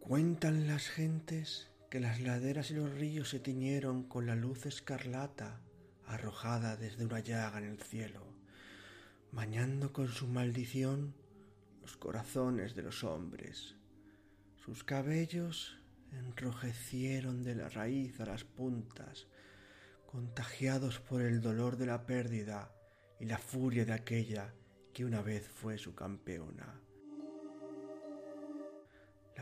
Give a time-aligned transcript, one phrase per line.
[0.00, 5.60] Cuentan las gentes que las laderas y los ríos se tiñeron con la luz escarlata
[6.06, 8.22] arrojada desde una llaga en el cielo,
[9.30, 11.14] bañando con su maldición
[11.80, 13.76] los corazones de los hombres.
[14.56, 15.78] Sus cabellos
[16.12, 19.26] enrojecieron de la raíz a las puntas,
[20.06, 22.70] contagiados por el dolor de la pérdida
[23.18, 24.52] y la furia de aquella
[24.92, 26.80] que una vez fue su campeona,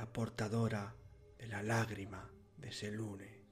[0.00, 0.94] la portadora
[1.36, 3.44] de la lágrima de Selune.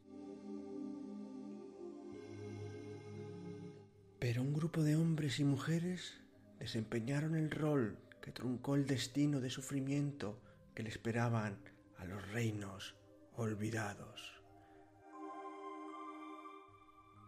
[4.18, 6.22] Pero un grupo de hombres y mujeres
[6.58, 10.40] desempeñaron el rol que truncó el destino de sufrimiento
[10.74, 11.58] que le esperaban
[11.98, 12.96] a los reinos
[13.36, 14.42] olvidados.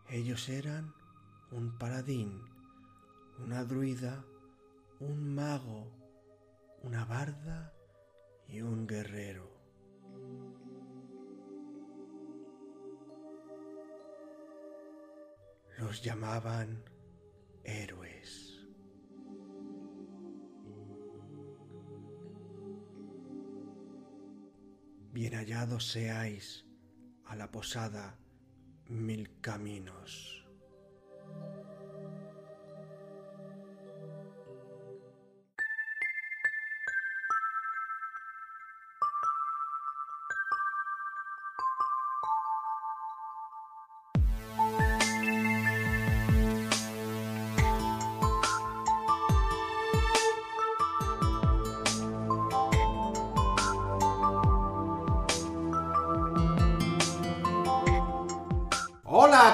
[0.08, 0.94] Ellos eran
[1.50, 2.40] un paladín,
[3.38, 4.24] una druida,
[4.98, 5.92] un mago,
[6.82, 7.74] una barda
[8.50, 9.48] y un guerrero.
[15.78, 16.82] Los llamaban
[17.64, 18.66] héroes.
[25.12, 26.66] Bien hallados seáis
[27.24, 28.18] a la posada
[28.86, 30.49] mil caminos.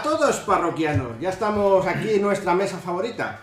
[0.07, 3.41] Todos parroquianos, ya estamos aquí en nuestra mesa favorita.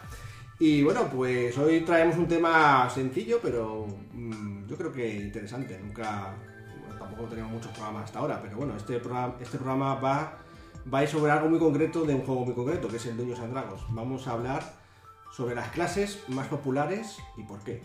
[0.60, 5.78] Y bueno, pues hoy traemos un tema sencillo, pero mm, yo creo que interesante.
[5.78, 6.34] Nunca,
[6.80, 10.40] bueno, tampoco tenemos muchos programas hasta ahora, pero bueno, este programa, este programa va,
[10.90, 13.42] a ir sobre algo muy concreto de un juego muy concreto, que es el Dungeons
[13.42, 13.82] and Dragons.
[13.90, 14.64] Vamos a hablar
[15.34, 17.82] sobre las clases más populares y por qué.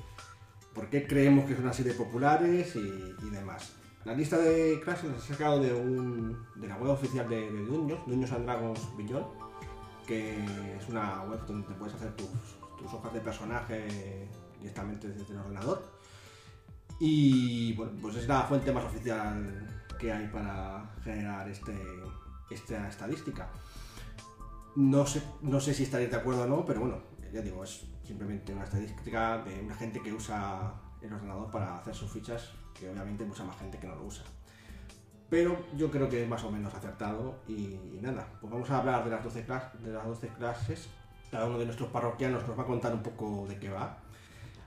[0.72, 3.72] ¿Por qué creemos que son así de populares y demás?
[4.09, 7.67] La lista de clases las he sacado de, un, de la web oficial de, de
[7.67, 9.27] Dungeons, Dungeons and Dragons Beyond,
[10.07, 10.43] que
[10.79, 14.27] es una web donde puedes hacer tus, hojas de personaje
[14.59, 15.83] directamente desde el ordenador.
[16.99, 21.77] Y pues es la fuente más oficial que hay para generar este,
[22.49, 23.51] esta estadística.
[24.77, 26.97] No sé, no sé si estaréis de acuerdo o no, pero bueno,
[27.31, 31.95] ya digo, es simplemente una estadística de una gente que usa el ordenador para hacer
[31.95, 34.25] sus fichas, que obviamente mucha más gente que no lo usa.
[35.31, 39.05] Pero yo creo que es más o menos acertado y, nada, pues vamos a hablar
[39.05, 40.88] de las 12, clas- de las 12 clases.
[41.31, 43.99] Cada uno de nuestros parroquianos nos va a contar un poco de qué va.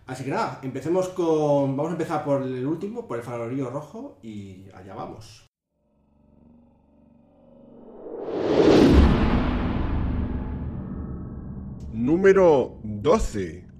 [0.05, 1.75] Así que nada, empecemos con.
[1.75, 5.47] Vamos a empezar por el último, por el farorillo rojo, y allá vamos.
[11.93, 13.70] Número 12.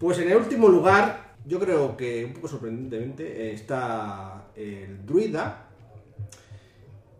[0.00, 5.66] Pues en el último lugar, yo creo que un poco sorprendentemente, eh, está el druida.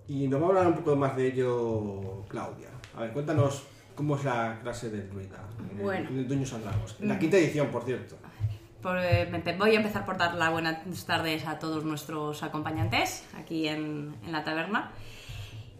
[0.09, 2.69] Y nos va a hablar un poco más de ello Claudia.
[2.97, 3.65] A ver, cuéntanos
[3.95, 6.09] cómo es la clase del druida el, Bueno.
[6.09, 6.97] en el Dungeons and Dragons.
[7.01, 8.17] En la quinta edición, por cierto.
[8.83, 14.15] Eh, voy a empezar por dar las buenas tardes a todos nuestros acompañantes aquí en,
[14.25, 14.91] en la taberna.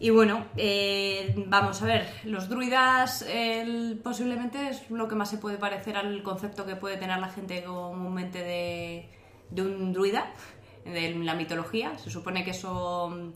[0.03, 5.37] Y bueno, eh, vamos a ver, los druidas el- posiblemente es lo que más se
[5.37, 9.07] puede parecer al concepto que puede tener la gente comúnmente de,
[9.51, 10.33] de un druida,
[10.85, 11.95] de la mitología.
[11.99, 13.35] Se supone que son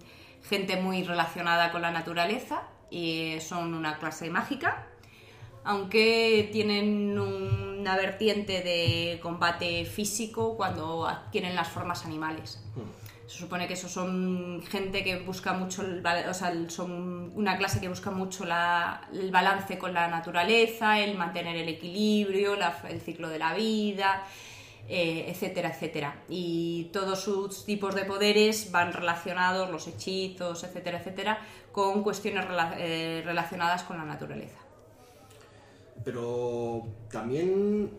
[0.49, 4.87] gente muy relacionada con la naturaleza y son una clase mágica
[5.67, 12.63] aunque tienen una vertiente de combate físico cuando adquieren las formas animales.
[13.27, 15.83] Se supone que esos son gente que busca mucho,
[16.29, 21.55] o sea, son una clase que busca mucho el balance con la naturaleza, el mantener
[21.55, 22.55] el equilibrio,
[22.87, 24.23] el ciclo de la vida,
[24.87, 26.21] eh, etcétera, etcétera.
[26.29, 31.39] Y todos sus tipos de poderes van relacionados, los hechizos, etcétera, etcétera,
[31.71, 32.45] con cuestiones
[32.77, 34.59] eh, relacionadas con la naturaleza.
[36.03, 37.89] Pero también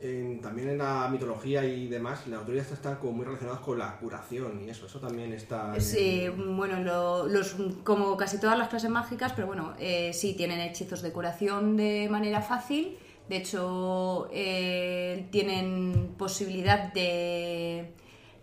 [0.00, 3.96] en, también en la mitología y demás, las autoridades están como muy relacionadas con la
[3.98, 4.86] curación y eso.
[4.86, 5.74] Eso también está.
[5.74, 10.34] en- Sí, bueno, lo- los, como casi todas las clases mágicas, pero bueno, eh, sí
[10.34, 12.98] tienen hechizos de curación de manera fácil.
[13.28, 17.92] De hecho, eh, tienen posibilidad de,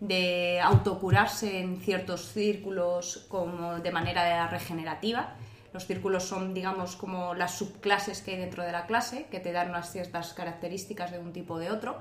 [0.00, 5.36] de autocurarse en ciertos círculos como de manera regenerativa.
[5.74, 9.50] Los círculos son, digamos, como las subclases que hay dentro de la clase, que te
[9.50, 11.98] dan unas ciertas características de un tipo o de otro.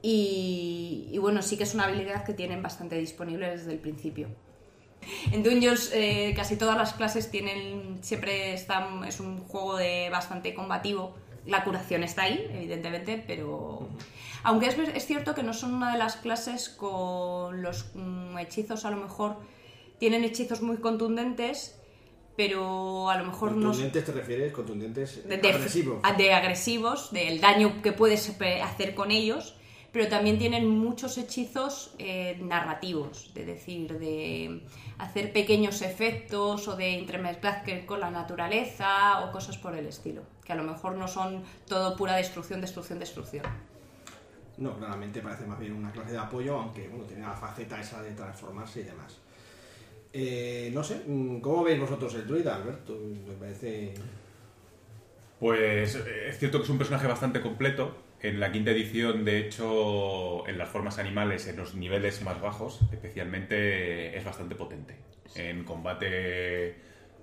[0.00, 4.28] Y, bueno, sí que es una habilidad que tienen bastante disponible desde el principio.
[5.32, 10.54] En Dungeons eh, casi todas las clases tienen, siempre están, es un juego de bastante
[10.54, 11.16] combativo.
[11.46, 13.88] La curación está ahí, evidentemente, pero...
[14.44, 18.84] Aunque es, es cierto que no son una de las clases con los mm, hechizos,
[18.84, 19.38] a lo mejor
[19.98, 21.80] tienen hechizos muy contundentes,
[22.36, 23.68] pero a lo mejor no...
[23.68, 24.52] ¿Contundentes te refieres?
[24.52, 26.02] ¿Contundentes de, de- agresivos?
[26.16, 29.56] de agresivos, del daño que puedes hacer con ellos,
[29.92, 34.62] pero también tienen muchos hechizos eh, narrativos, de decir, de
[34.98, 40.52] hacer pequeños efectos o de entremezclar con la naturaleza o cosas por el estilo, que
[40.52, 43.44] a lo mejor no son todo pura destrucción, destrucción, destrucción.
[44.56, 48.02] No, claramente parece más bien una clase de apoyo, aunque bueno, tiene la faceta esa
[48.02, 49.18] de transformarse y demás.
[50.16, 52.96] Eh, no sé, mm, ¿cómo veis vosotros el druida, Alberto?
[53.26, 53.94] Me parece...
[55.40, 57.96] Pues eh, es cierto que es un personaje bastante completo.
[58.20, 62.80] En la quinta edición, de hecho, en las formas animales, en los niveles más bajos,
[62.92, 64.96] especialmente, es bastante potente.
[65.34, 66.76] En combate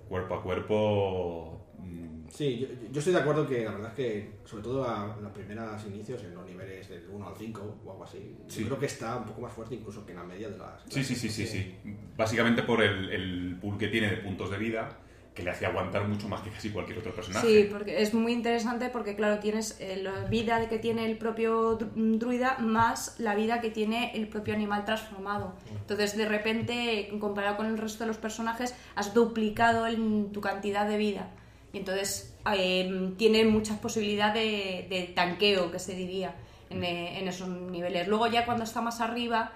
[0.08, 1.66] cuerpo a cuerpo.
[1.82, 5.18] Mm, Sí, yo, yo estoy de acuerdo que la verdad es que, sobre todo a
[5.20, 8.60] los primeros inicios, en los niveles del 1 al 5 o algo así, Sí.
[8.62, 10.82] yo creo que está un poco más fuerte incluso que en la media de las...
[10.88, 11.76] Sí, sí, sí, sí, sí.
[12.16, 14.88] Básicamente por el, el pool que tiene de puntos de vida,
[15.34, 17.46] que le hace aguantar mucho más que casi cualquier otro personaje.
[17.46, 21.78] Sí, porque es muy interesante porque, claro, tienes eh, la vida que tiene el propio
[21.78, 25.54] dru- druida más la vida que tiene el propio animal transformado.
[25.80, 30.86] Entonces, de repente, comparado con el resto de los personajes, has duplicado el- tu cantidad
[30.88, 31.30] de vida.
[31.72, 36.34] Y entonces eh, tiene muchas posibilidades de, de tanqueo, que se diría,
[36.70, 38.08] en, eh, en esos niveles.
[38.08, 39.52] Luego ya cuando está más arriba,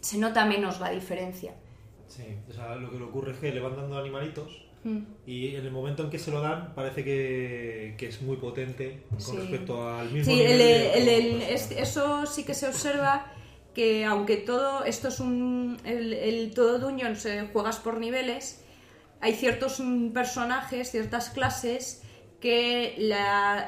[0.00, 1.54] se nota menos la diferencia.
[2.08, 4.98] Sí, o sea, lo que le ocurre es que le van dando animalitos Mm.
[5.26, 9.02] y en el momento en que se lo dan parece que, que es muy potente
[9.10, 9.36] con Sí.
[9.36, 13.32] respecto al mismo Sí, nivel el- el- el- es- eso sí que se observa
[13.74, 18.62] que aunque todo esto es un el, el- todo Dungeon se juegas por niveles,
[19.20, 22.02] hay ciertos mm, personajes, ciertas clases
[22.40, 22.94] que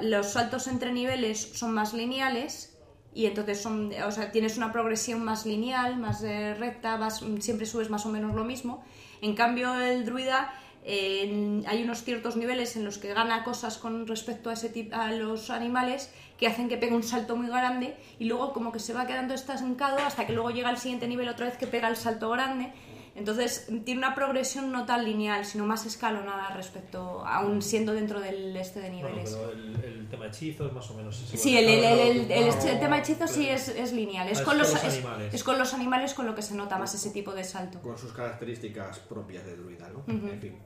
[0.02, 2.76] los saltos entre niveles son más lineales
[3.14, 7.90] y entonces son, o sea, tienes una progresión más lineal, más recta, vas- siempre subes
[7.90, 8.84] más o menos lo mismo.
[9.22, 10.52] En cambio, el druida
[10.86, 15.10] hay unos ciertos niveles en los que gana cosas con respecto a ese tipo a
[15.12, 18.92] los animales que hacen que pegue un salto muy grande y luego como que se
[18.94, 21.96] va quedando estancado hasta que luego llega al siguiente nivel otra vez que pega el
[21.96, 22.72] salto grande.
[23.18, 28.56] Entonces tiene una progresión no tan lineal, sino más escalonada respecto, aún siendo dentro del
[28.56, 29.34] este de Bueno, niveles.
[29.34, 31.38] pero el, el tema hechizos más o menos es igual.
[31.42, 34.28] Sí, el, el, el, el- el- Claro, el tema de hechizo sí es, es lineal.
[34.28, 35.34] Es, Ah, es con los, los es- animales.
[35.34, 37.80] es con los animales con lo que se nota más ese tipo de salto.
[37.80, 40.04] Con sus características propias de druida, ¿no?
[40.12, 40.56] En fin.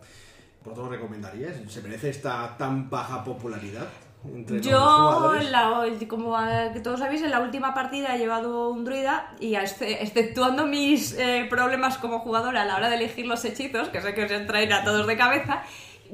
[0.64, 1.56] ¿Vosotros lo recomendaríais?
[1.72, 3.88] ¿Se merece esta tan baja popularidad
[4.24, 8.19] entre los Yo, en la- como eh, que todos sabéis, en la última partida he
[8.19, 13.26] llevado un druida y exceptuando mis eh, problemas como jugadora a la hora de elegir
[13.26, 15.62] los hechizos, que sé que os entraen a todos de cabeza,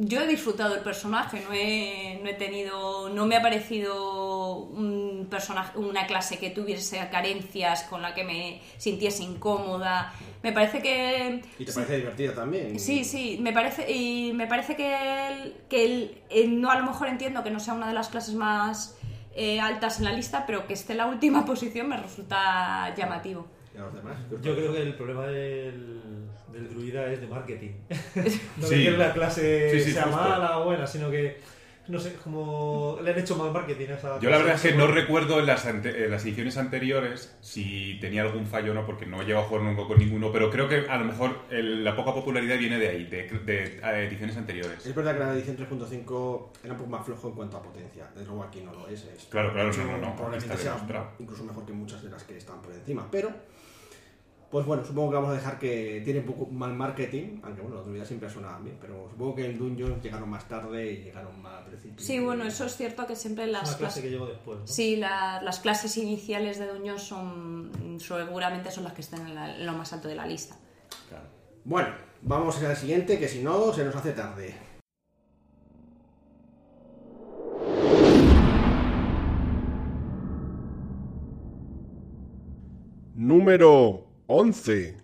[0.00, 5.26] yo he disfrutado del personaje, no he, no he tenido, no me ha parecido un
[5.28, 10.12] personaje, una clase que tuviese carencias con la que me sintiese incómoda.
[10.42, 12.78] Me parece que ¿Y te parece divertida también?
[12.78, 16.84] Sí, sí, me parece, y me parece que, el- que el- eh, no a lo
[16.86, 18.96] mejor entiendo que no sea una de las clases más
[19.34, 23.46] eh, altas en la lista, pero que esté en la última posición me resulta llamativo.
[23.78, 24.16] ¿Y a los demás?
[24.28, 26.00] ¿Qué os Yo creo que el problema del,
[26.52, 27.70] del druida es de marketing.
[28.56, 28.84] no Sí.
[28.84, 30.18] que la clase Sí, sí, sea justo.
[30.20, 31.38] mala o buena, sino que,
[31.86, 34.72] no sé, como le han hecho mal marketing a esa Yo la verdad es que
[34.74, 38.84] no recuerdo en las, ante- en las ediciones anteriores si tenía algún fallo o no,
[38.84, 41.38] porque no he llegado a jugar nunca con ninguno, pero creo que a lo mejor
[41.50, 44.84] el- la poca popularidad viene de ahí, de, de, eh, ediciones anteriores.
[44.84, 48.06] Es verdad que la edición 3.5 era un poco más flojo en cuanto a potencia.
[48.12, 49.04] Desde luego aquí no lo es.
[49.04, 50.76] es Claro, claro, de hecho, no, no, no, Probablemente sea
[51.20, 53.08] incluso mejor que muchas de las que están por encima.
[53.10, 53.30] Pero,
[54.50, 57.40] pues bueno, supongo que vamos a dejar que tiene un poco mal marketing.
[57.42, 58.78] Aunque bueno, los druidas siempre sonaban bien.
[58.80, 62.04] Pero supongo que en Dungeon llegaron más tarde y llegaron más al principio.
[62.04, 64.02] Sí, bueno, eso es cierto que siempre las clase clases...
[64.02, 64.58] que llegó después.
[64.60, 64.66] ¿no?
[64.66, 69.54] Sí, la- las clases iniciales de Dungeon son seguramente son las que están en, la-
[69.56, 70.56] en lo más alto de la lista.
[71.10, 71.26] Claro.
[71.64, 71.88] Bueno,
[72.22, 74.54] vamos al siguiente, que si no, se nos hace tarde.
[83.14, 84.94] Número 11.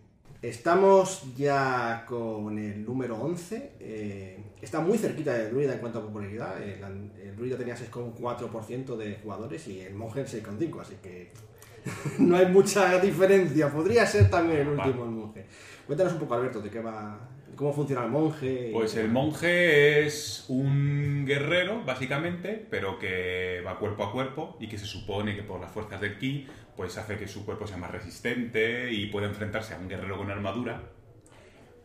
[0.42, 3.72] Estamos ya con el número 11.
[3.80, 6.62] eh, está muy cerquita del druida en cuanto a popularidad.
[6.62, 11.32] El, el druida tenía 6,4% de jugadores y el monje 6,5%, así que
[12.18, 13.72] no hay mucha diferencia.
[13.72, 15.46] Podría ser también el último el monje.
[15.86, 17.18] Cuéntanos un poco, Alberto, de qué va
[17.56, 18.70] cómo funciona el monje.
[18.72, 24.78] Pues el monje es un guerrero, básicamente, pero que va cuerpo a cuerpo y que
[24.78, 26.46] se supone que por las fuerzas del ki,
[26.76, 30.30] pues hace que su cuerpo sea más resistente y puede enfrentarse a un guerrero con
[30.30, 30.82] armadura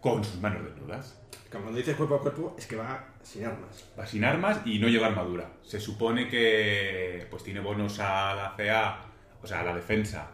[0.02, 1.20] con sus manos desnudas.
[1.52, 3.86] Cuando dices cuerpo a cuerpo, es que va sin armas.
[4.00, 5.52] Va sin armas y no lleva armadura.
[5.64, 9.06] Se supone que pues tiene bonos a la CA,
[9.42, 10.30] o sea, a la defensa,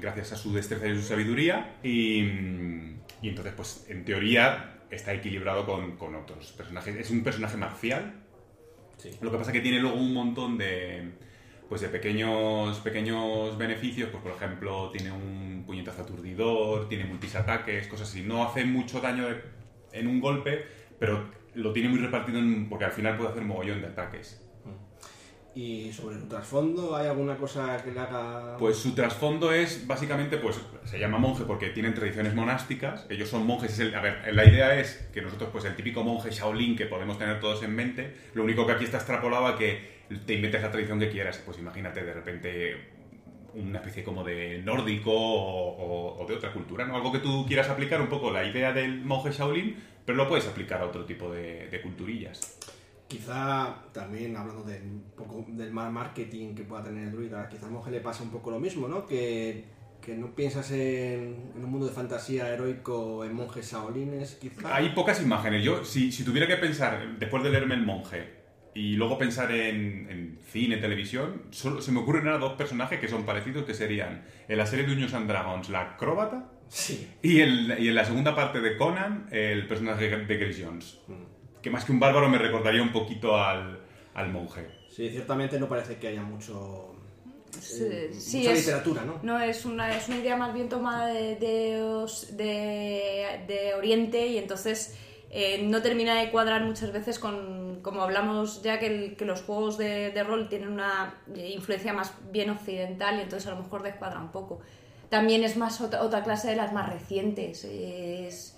[0.00, 1.76] gracias a su destreza y su sabiduría.
[1.82, 6.96] Y, mm, y entonces, pues en teoría, está equilibrado con, con otros personajes.
[6.96, 8.14] Es un personaje marcial.
[8.98, 9.10] Sí.
[9.20, 11.10] Lo que pasa es que tiene luego un montón de,
[11.68, 14.10] pues de pequeños, pequeños beneficios.
[14.10, 18.22] Pues, por ejemplo, tiene un puñetazo aturdidor, tiene multisataques, cosas así.
[18.22, 19.26] No hace mucho daño
[19.92, 20.64] en un golpe,
[20.98, 24.41] pero lo tiene muy repartido en- porque al final puede hacer mogollón de ataques.
[25.54, 28.56] Y sobre su trasfondo, ¿hay alguna cosa que le haga...?
[28.58, 33.04] Pues su trasfondo es básicamente, pues se llama monje porque tienen tradiciones monásticas.
[33.10, 33.72] Ellos son monjes.
[33.72, 36.86] es el- a ver, la idea es que nosotros, pues el típico monje Shaolin que
[36.86, 40.62] podemos tener todos en mente, lo único que aquí está extrapolado a que te inventes
[40.62, 41.42] la tradición que quieras.
[41.44, 42.76] Pues imagínate de repente
[43.54, 45.76] una especie como de nórdico o,
[46.16, 46.96] o- o de otra cultura, ¿no?
[46.96, 50.46] Algo que tú quieras aplicar un poco la idea del monje Shaolin, pero lo puedes
[50.48, 52.58] aplicar a otro tipo de, de culturillas.
[53.12, 57.66] Quizá también hablando del, un poco del mal marketing que pueda tener el druida, quizá
[57.66, 59.06] al monje le pasa un poco lo mismo, ¿no?
[59.06, 59.64] Que,
[60.00, 64.74] que no piensas en, en un mundo de fantasía heroico en monjes shaolines, quizá.
[64.74, 65.62] Hay pocas imágenes.
[65.64, 68.40] Yo, si, si tuviera que pensar, después de leerme El Monje,
[68.74, 73.06] y luego pensar en, en cine, televisión, solo se me ocurren ahora dos personajes que
[73.08, 77.06] son parecidos, que serían en la serie de Dungeons and Dragons, la acróbata, Sí.
[77.22, 80.98] y, el- y en la segunda parte de Conan, el personaje de Grace Jones.
[81.62, 83.78] Que más que un bárbaro me recordaría un poquito al,
[84.14, 84.66] al monje.
[84.88, 86.88] Sí, ciertamente no parece que haya mucho...
[87.60, 89.20] Sí, eh, sí, mucha es- literatura, ¿no?
[89.22, 94.38] No, es una, es una idea más bien tomada de, de, de- de Oriente y
[94.38, 94.96] entonces
[95.30, 99.42] eh, no termina de cuadrar muchas veces con, como hablamos ya que, el- que los
[99.42, 103.82] juegos de, de rol tienen una influencia más bien occidental y entonces a lo mejor
[103.82, 104.60] descuadra un poco.
[105.10, 107.64] También es más otra, otra clase de las más recientes.
[107.64, 108.51] Es,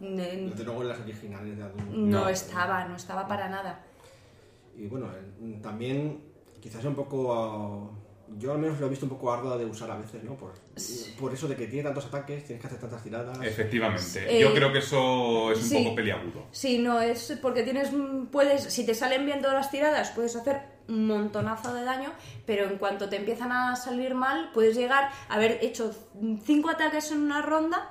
[0.00, 1.88] Desde luego en las originales de adultos.
[1.96, 2.28] no, No.
[2.28, 3.80] estaba, no estaba para nada.
[4.76, 5.08] Y bueno,
[5.42, 6.20] el- también
[6.60, 7.92] quizás un poco...
[8.38, 10.34] yo al menos lo he visto un poco arduo de usar a veces, ¿no?
[10.36, 10.52] Por,
[11.18, 13.38] por eso de que tiene tantos ataques, tienes que hacer tantas tiradas.
[13.42, 14.38] Efectivamente.
[14.38, 15.82] Eh, Yo creo que eso es un sí.
[15.84, 16.44] poco peliagudo.
[16.52, 20.36] Sí, no, es porque tienes, mm, puedes, si te salen bien todas las tiradas, puedes
[20.36, 22.10] hacer un montonazo de daño,
[22.46, 25.92] pero en cuanto te empiezan a salir mal, puedes llegar a haber hecho
[26.44, 27.90] cinco ataques en una ronda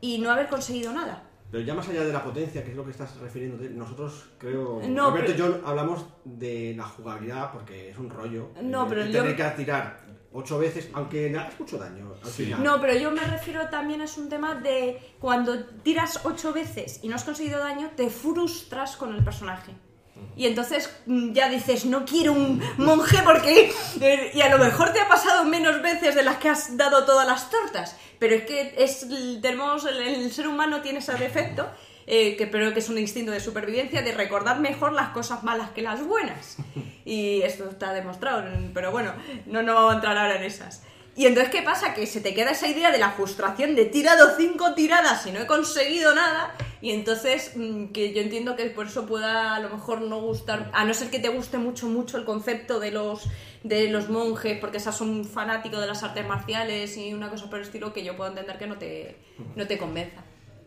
[0.00, 1.24] y no haber conseguido nada.
[1.50, 4.80] Pero ya más allá de la potencia, que es lo que estás refiriendo, nosotros creo,
[4.88, 8.50] No, Alberto pero- y yo hablamos de la jugabilidad porque es un rollo.
[8.62, 10.00] No, Eh, pero yo- tener que tirar
[10.32, 12.44] ocho veces, aunque le hagas mucho daño al Sí.
[12.44, 12.62] final.
[12.62, 17.08] No, pero yo me refiero también es un tema de cuando tiras ocho veces y
[17.08, 19.72] no has conseguido daño, te frustras con el personaje.
[20.36, 23.72] Y entonces mm, ya dices, no quiero un monje porque...
[24.00, 27.04] eh, Y a lo mejor te ha pasado menos veces de las que has dado
[27.04, 27.96] todas las tortas.
[28.18, 29.06] Pero es que es,
[29.40, 31.68] tenemos, el, ser humano tiene ese defecto,
[32.06, 35.70] eh, que, pero que es un instinto de supervivencia, de recordar mejor las cosas malas
[35.70, 36.56] que las buenas.
[37.04, 39.14] Y esto está demostrado, pero bueno,
[39.46, 40.82] no, no vamos a entrar ahora en esas.
[41.20, 41.92] Y entonces, ¿qué pasa?
[41.92, 45.40] Que se te queda esa idea de la frustración de tirado cinco tiradas y no
[45.40, 46.54] he conseguido nada.
[46.80, 50.70] Y entonces, mm, que yo entiendo que por eso pueda a lo mejor no gustar,
[50.72, 53.28] a no ser que te guste mucho, mucho el concepto de los,
[53.62, 57.58] de los monjes, porque seas un fanático de las artes marciales y una cosa por
[57.58, 59.18] el estilo, que yo puedo entender que no te,
[59.56, 60.24] no te convenza.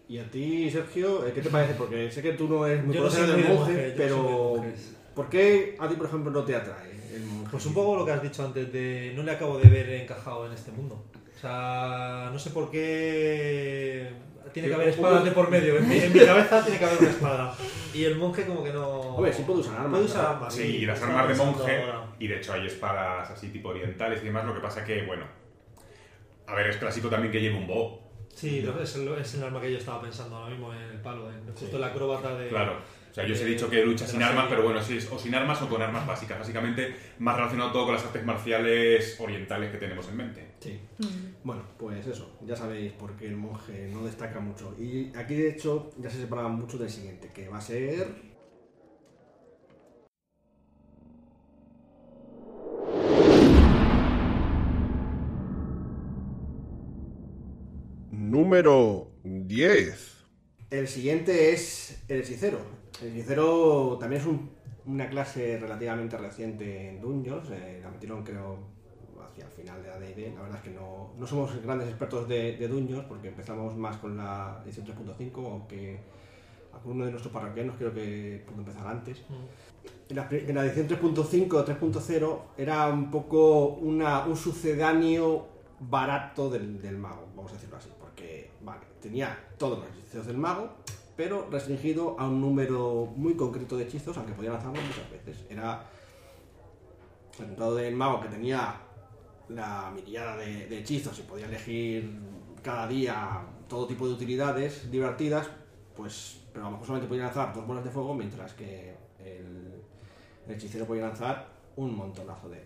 [0.07, 1.73] Y a ti, Sergio, eh, ¿qué te parece?
[1.73, 3.89] Porque sé que tú no eres muy Yo no soy conocedor del de monje, monje,
[3.89, 4.17] yo pero
[4.57, 4.95] monjes.
[5.15, 7.49] ¿por qué a ti, por ejemplo, no te atrae el monje?
[7.51, 10.45] Pues un poco lo que has dicho antes de no le acabo de ver encajado
[10.45, 11.05] en este mundo.
[11.35, 14.09] O sea, no sé por qué
[14.53, 15.77] tiene que haber espadas de por medio.
[15.77, 17.55] En mi, en mi cabeza tiene que haber una espada.
[17.93, 18.87] Y el monje como que no...
[18.89, 20.29] Hombre, sí puede usar armas, Puede usar ¿no?
[20.29, 20.53] armas.
[20.53, 21.83] Sí, y las armas de monje,
[22.19, 25.25] y de hecho hay espadas así tipo orientales y demás, lo que pasa que, bueno,
[26.47, 28.03] a ver, es clásico también que lleve un bow,
[28.35, 31.29] Sí, es el, es el arma que yo estaba pensando ahora mismo en el palo,
[31.31, 32.49] en justo la acróbata de...
[32.49, 32.77] claro.
[33.13, 35.19] O sea, yo os he dicho que lucha sin armas, pero bueno, sí, es o
[35.19, 36.39] sin armas o con armas básicas.
[36.39, 40.47] Básicamente, más relacionado todo con las artes marciales orientales que tenemos en mente.
[40.59, 40.79] Sí.
[41.43, 44.75] Bueno, pues eso, ya sabéis por qué el monje no destaca mucho.
[44.79, 48.33] Y aquí, de hecho, ya se separa mucho del siguiente, que va a ser...
[58.09, 60.25] Número 10.
[60.71, 62.81] El siguiente es el hechicero.
[63.01, 64.49] El hechicero también es un-
[64.85, 67.49] una clase relativamente reciente en Dungeons.
[67.51, 68.57] eh, la metieron, creo,
[69.23, 70.31] hacia el final de la D&D.
[70.35, 73.97] La verdad es que no, no somos grandes expertos de, de Dungeons porque empezamos más
[73.97, 75.99] con la edición 3.5, aunque
[76.73, 79.21] alguno de nuestros parroquianos creo que pudo empezar antes.
[80.09, 85.47] En la, en la edición 3.5 o 3.0 era un poco una, un sucedáneo
[85.79, 90.37] barato del, del mago, vamos a decirlo así, porque vale, tenía todos los hechizos del
[90.37, 90.69] mago,
[91.15, 95.45] pero restringido a un número muy concreto de hechizos, aunque podía lanzarlos muchas veces.
[95.49, 95.85] Era
[97.39, 98.75] el entrado del mago que tenía
[99.49, 102.19] la mirada de, de hechizos y podía elegir
[102.61, 105.49] cada día todo tipo de utilidades divertidas,
[105.95, 109.81] pues, pero a lo mejor solamente podía lanzar dos bolas de fuego, mientras que el,
[110.47, 112.65] el hechicero podía lanzar un montonazo de,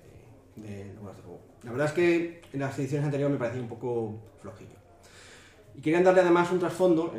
[0.56, 1.42] de bolas de fuego.
[1.63, 4.76] La verdad es que en las ediciones anteriores me parecía un poco flojillo.
[5.77, 7.12] Y querían darle además un trasfondo,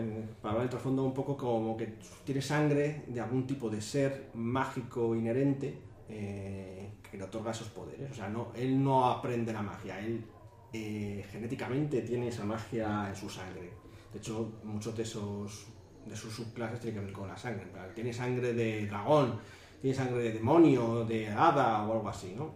[0.42, 4.30] para hablar del trasfondo un poco como que tiene sangre de algún tipo de ser
[4.34, 8.10] mágico inherente eh, que le otorga esos poderes.
[8.10, 10.24] O sea, no, él no aprende la magia, él
[10.72, 13.70] eh, genéticamente tiene esa magia en su sangre.
[14.12, 15.68] De hecho, muchos de esos
[16.04, 17.68] de sus subclases tienen que ver con la sangre.
[17.94, 19.38] Tiene sangre de dragón,
[19.80, 22.52] tiene sangre de demonio, de hada o algo así, ¿no?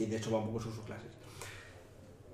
[0.00, 1.12] Y de hecho va un poco sus subclases.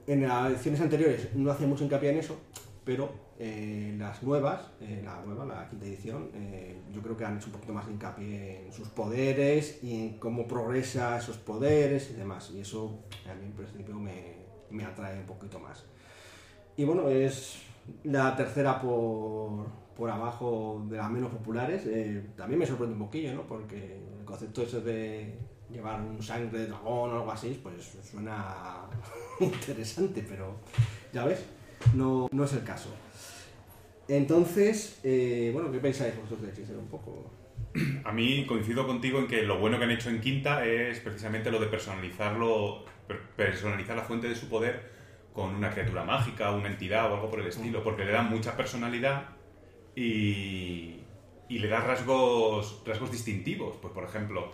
[0.07, 2.37] En las ediciones anteriores no hacía mucho hincapié en eso,
[2.85, 7.37] pero eh, las nuevas, eh, la nueva, la quinta edición, eh, yo creo que han
[7.37, 12.11] hecho un poquito más de hincapié en sus poderes y en cómo progresa esos poderes
[12.11, 12.51] y demás.
[12.55, 14.37] Y eso a mí en principio me,
[14.71, 15.85] me atrae un poquito más.
[16.77, 17.63] Y bueno, es
[18.05, 21.83] la tercera por, por abajo de las menos populares.
[21.87, 23.43] Eh, también me sorprende un poquillo, ¿no?
[23.43, 25.39] Porque el concepto ese de
[25.71, 28.89] llevar un sangre de dragón o algo así, pues suena
[29.41, 30.57] interesante, pero
[31.13, 31.45] ya ves,
[31.95, 32.89] no, no es el caso.
[34.09, 37.31] Entonces, eh, bueno, ¿qué pensáis vosotros de Hechicero un poco?
[38.05, 41.51] A mí coincido contigo en que lo bueno que han hecho en Quinta es precisamente
[41.51, 44.91] lo de personalizarlo, per- personalizar la fuente de su poder
[45.33, 48.55] con una criatura mágica, una entidad o algo por el estilo, porque le dan mucha
[48.57, 49.29] personalidad
[49.97, 51.01] y,
[51.49, 53.77] y le da rasgos, rasgos distintivos.
[53.81, 54.51] Pues por ejemplo,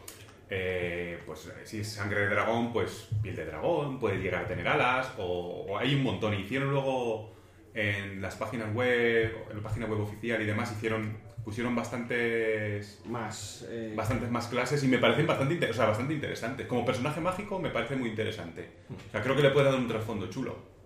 [0.51, 4.67] eh, pues si es sangre de dragón, pues piel de dragón, puede llegar a tener
[4.69, 6.35] alas, o, o hay un montón.
[6.35, 7.35] Hicieron luego
[7.75, 13.65] en las páginas web, en la página web oficial y demás, hicieron pusieron bastantes Más.
[13.71, 16.67] eh, bastantes más clases y me parecen bastante, inter- o sea, bastante interesantes.
[16.67, 18.69] Como personaje mágico me parece muy interesante.
[19.09, 20.78] O sea, creo que le puede dar un trasfondo chulo.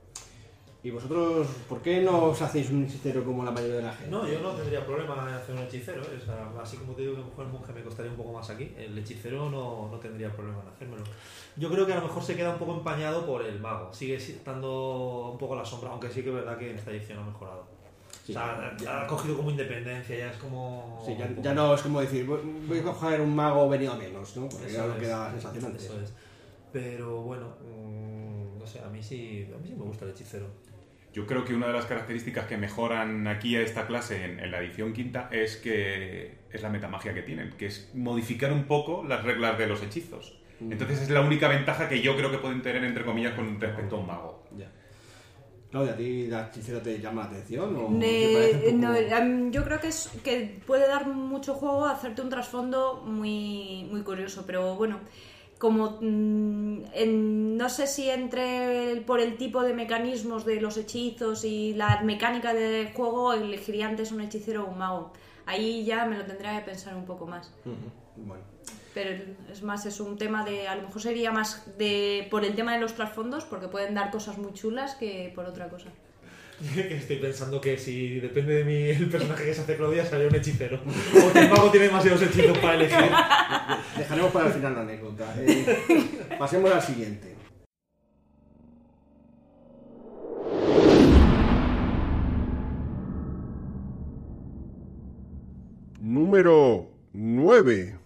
[0.84, 4.10] ¿Y vosotros por qué no os hacéis un hechicero como la mayoría de la gente?
[4.10, 6.02] No, yo no tendría problema en hacer un hechicero.
[6.02, 6.18] ¿eh?
[6.20, 8.16] O sea, así como te digo que a lo mejor el monje me costaría un
[8.16, 11.04] poco más aquí, el hechicero no, no tendría problema en hacérmelo.
[11.56, 13.92] Yo creo que a lo mejor se queda un poco empañado por el mago.
[13.92, 16.90] Sigue estando un poco a la sombra, aunque sí que es verdad que en esta
[16.90, 17.64] edición ha mejorado.
[18.24, 21.00] Sí, o sea, ya- ha cogido como independencia, ya es como...
[21.06, 23.96] Sí, ya, ya no es como decir, voy voy a coger un mago venido a
[23.96, 24.48] menos, ¿no?
[24.48, 25.06] Porque Eso ya lo que
[25.40, 25.84] sensación antes.
[25.84, 26.12] eso es.
[26.72, 30.46] Pero bueno, mm, no sé, a mí sí, a mí sí me gusta el hechicero.
[31.12, 34.50] Yo creo que una de las características que mejoran aquí a esta clase en, en
[34.50, 39.04] la edición quinta es que es la metamagia que tienen, que es modificar un poco
[39.06, 40.38] las reglas de los hechizos.
[40.60, 43.96] Entonces es la única ventaja que yo creo que pueden tener, entre comillas, con respecto
[43.96, 44.44] a un mago.
[44.56, 44.70] Ya.
[45.70, 47.74] Claudia, ¿a ti la hechicera te llama la atención?
[47.76, 51.06] ¿O te Ne- parece un poco- no, em, yo creo que, es, que puede dar
[51.08, 55.00] mucho juego a hacerte un trasfondo muy, muy curioso, pero bueno,
[55.62, 60.76] como mm, en- no sé si entre el- por el tipo de mecanismos de los
[60.76, 65.12] hechizos y la mecánica del juego elegiría antes un hechicero o un mago.
[65.46, 67.52] Ahí ya me lo tendría que pensar un poco más.
[68.16, 68.42] Bueno.
[68.92, 69.10] Pero
[69.52, 70.66] es más, es un tema de.
[70.66, 74.10] A lo mejor sería más de por el tema de los trasfondos, porque pueden dar
[74.10, 75.90] cosas muy chulas que por otra cosa.
[76.76, 80.34] estoy pensando que si depende de mí el personaje que se hace Claudia, sale un
[80.34, 80.80] hechicero.
[80.80, 82.98] O que el mago tiene demasiados hechizos para elegir.
[83.96, 85.34] Dejaremos para el final la anécdota.
[85.38, 87.36] Eh, pasemos al siguiente.
[96.00, 97.98] Número 9.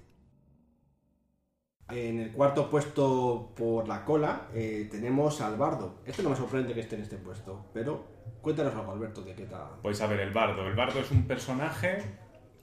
[1.89, 6.01] En el cuarto puesto por la cola eh, tenemos al bardo.
[6.05, 9.45] Este no me sorprende que esté en este puesto, pero cuéntanos algo, Alberto, de qué
[9.45, 9.67] tal.
[9.83, 10.67] Pues a ver, el bardo.
[10.67, 11.99] El bardo es un personaje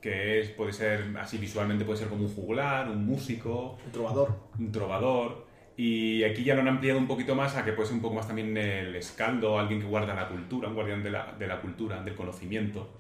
[0.02, 4.36] que es, puede ser, así visualmente puede ser como un juglar, un músico, Un trovador.
[4.60, 5.46] un trovador.
[5.76, 8.16] Y aquí ya lo han ampliado un poquito más a que puede ser un poco
[8.16, 11.62] más también el escaldo, alguien que guarda la cultura, un guardián de la, de la
[11.62, 13.00] cultura, del conocimiento.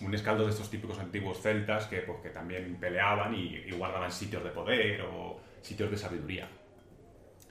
[0.00, 4.10] Un escaldo de estos típicos antiguos celtas que, pues, que también peleaban y, y guardaban
[4.10, 6.48] sitios de poder o sitios de sabiduría.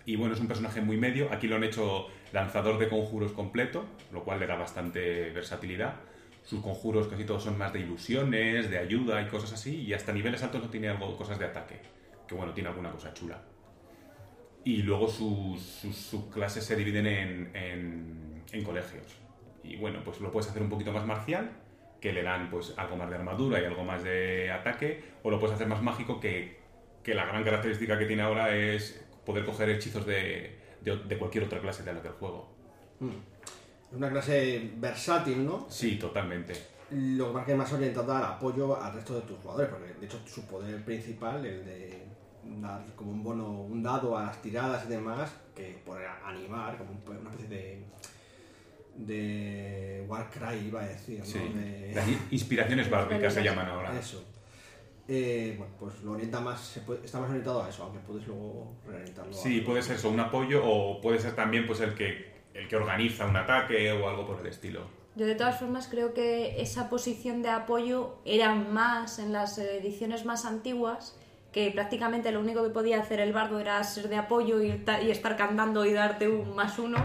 [0.09, 1.31] Y bueno, es un personaje muy medio.
[1.31, 5.95] Aquí lo han hecho lanzador de conjuros completo, lo cual le da bastante versatilidad.
[6.43, 9.81] Sus conjuros casi todos son más de ilusiones, de ayuda y cosas así.
[9.81, 11.79] Y hasta niveles altos no tiene algo, cosas de ataque.
[12.27, 13.39] Que bueno, tiene alguna cosa chula.
[14.63, 17.51] y luego sus, sus subclases se dividen en,
[18.51, 19.05] en- colegios.
[19.63, 21.51] Y bueno, pues lo puedes hacer un poquito más marcial,
[22.01, 25.39] que le dan pues algo más de armadura y algo más de ataque, o lo
[25.39, 26.59] puedes hacer más mágico, que,
[27.03, 31.43] que la gran característica que tiene ahora es poder coger hechizos de, de, de cualquier
[31.45, 32.49] otra clase de las del juego.
[33.01, 35.65] Es una clase versátil, ¿no?
[35.69, 36.53] Sí, totalmente.
[36.91, 39.93] Lo que es que es más orientada al apoyo al resto de tus jugadores, porque
[39.93, 42.03] de hecho su poder principal, el de
[42.61, 46.91] dar como un bono, un dado a las tiradas y demás, que por animar, como
[46.91, 47.83] un- una especie de
[48.97, 51.25] de Warcry iba a decir, ¿no?
[51.25, 51.39] Sí.
[51.39, 53.97] De- Las inspiraciones bárbicas se llaman ahora.
[53.97, 54.23] Eso.
[55.11, 58.27] Eh, bueno, pues lo orienta más, se puede- está más orientado a eso, aunque puedes
[58.27, 59.33] luego reorientarlo.
[59.33, 62.67] Sí, a- puede ser eso, un apoyo o puede ser también pues el que, el
[62.67, 64.81] que organiza un ataque o algo por el estilo.
[65.15, 70.25] Yo de todas formas creo que esa posición de apoyo era más en las ediciones
[70.25, 71.17] más antiguas,
[71.51, 74.67] que prácticamente lo único que podía hacer el bardo era ser de apoyo y,
[75.01, 77.03] y estar cantando y darte un más uno.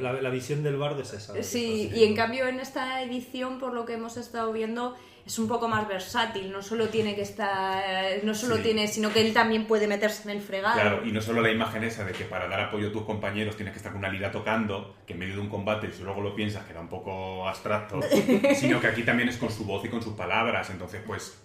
[0.00, 1.42] La, la visión del bardo es esa.
[1.42, 4.94] Sí, y en cambio en esta edición, por lo que hemos estado viendo,
[5.28, 6.50] es un poco más versátil.
[6.50, 7.84] No solo tiene que estar,
[8.24, 8.62] no solo Sí.
[8.62, 10.80] tiene, sino que él también puede meterse en el fregado.
[10.80, 13.54] Claro, y no solo la imagen esa de que para dar apoyo a tus compañeros
[13.54, 16.22] tienes que estar con una lira tocando, que en medio de un combate, si luego
[16.22, 18.00] lo piensas, queda un poco abstracto,
[18.56, 21.38] sino que aquí también es con su voz y con sus palabras, entonces pues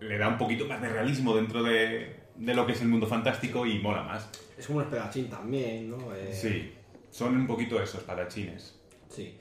[0.00, 3.06] le da un poquito más de realismo dentro de, de lo que es el mundo
[3.06, 4.30] fantástico y mola más.
[4.56, 6.14] Es como un espadachín también, ¿no?
[6.14, 6.72] Eh, Sí,
[7.10, 8.78] son un poquito esos espadachines.
[9.10, 9.36] Sí.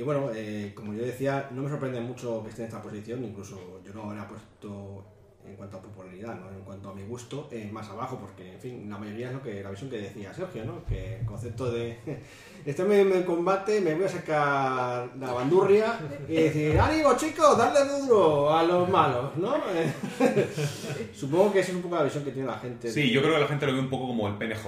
[0.00, 3.22] Y bueno, eh, como yo decía, no me sorprende mucho que esté en esta posición,
[3.22, 5.04] incluso yo no habría puesto
[5.46, 6.48] en cuanto a popularidad, ¿no?
[6.48, 9.42] en cuanto a mi gusto, eh, más abajo, porque en fin, la mayoría es lo
[9.42, 10.86] que la visión que decía Sergio, ¿no?
[10.86, 11.98] Que el concepto de
[12.64, 17.58] estoy en medio del combate, me voy a sacar la bandurria y decir, ánimo chicos,
[17.58, 19.52] darle duro a los malos, ¿no?
[21.12, 22.90] Supongo que esa es un poco la visión que tiene la gente.
[22.90, 24.66] Sí, yo creo que la gente lo ve un poco como el PNJ,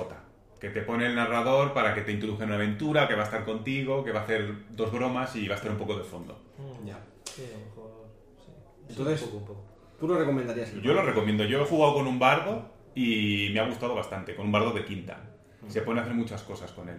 [0.62, 3.25] que te pone el narrador para que te introduzca en una aventura, que va a
[3.25, 6.05] estar contigo, que va a hacer dos bromas y va a estar un poco de
[6.05, 6.38] fondo.
[6.85, 7.01] Ya.
[7.25, 7.90] Sí, a lo mejor.
[8.38, 8.53] Sí.
[8.90, 9.64] Entonces- Sí, un poco, un poco.
[9.98, 10.70] ¿Tú lo recomendarías?
[10.72, 11.42] el Yo lo recomiendo.
[11.42, 14.85] Yo he jugado con un bardo y me ha gustado bastante, con un bardo de
[14.85, 15.18] quinta.
[15.66, 16.98] Se pueden hacer muchas cosas con él.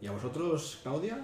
[0.00, 1.18] ¿Y a vosotros, Claudia?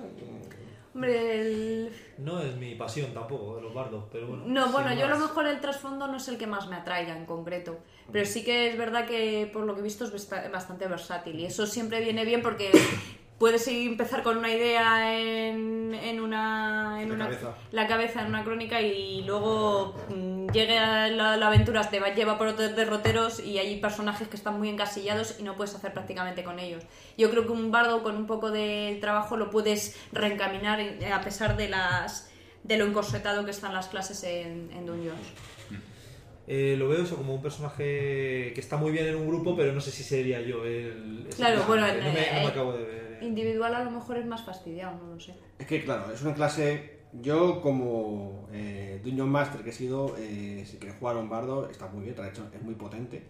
[0.96, 4.44] Hombre, el- No es mi pasión tampoco, de los bardos, pero bueno.
[4.46, 7.14] No, bueno, yo a lo mejor el trasfondo no es el que más me atraiga
[7.14, 7.76] en concreto,
[8.10, 11.38] pero sí que es verdad que por lo que he visto es basta- bastante versátil
[11.38, 12.70] y eso siempre viene bien porque
[13.38, 17.54] puedes empezar con una idea en, en una, en La una cabeza.
[17.70, 22.14] la cabeza en una crónica y luego mm, llegue a la, la aventura, te va,
[22.14, 25.92] lleva por otros derroteros y hay personajes que están muy encasillados y no puedes hacer
[25.92, 26.82] prácticamente con ellos.
[27.18, 30.80] Yo creo que un bardo con un poco de trabajo lo puedes reencaminar
[31.12, 32.30] a pesar de las
[32.64, 35.20] de lo encorsetado que están las clases en, en Dungeons.
[36.48, 39.72] Eh, lo veo eso como un personaje que está muy bien en un grupo, pero
[39.72, 41.26] no sé si sería yo el.
[41.34, 43.22] Claro, bueno, no, me, no me eh, acabo de ver.
[43.22, 45.34] Individual a lo mejor es más fastidiado, no lo sé.
[45.58, 46.94] Es que claro, es una clase.
[47.22, 51.68] Yo como eh, Dungeon Master que he sido, eh, si quieres jugar a un bardo,
[51.70, 53.22] está muy bien, de hecho es muy potente.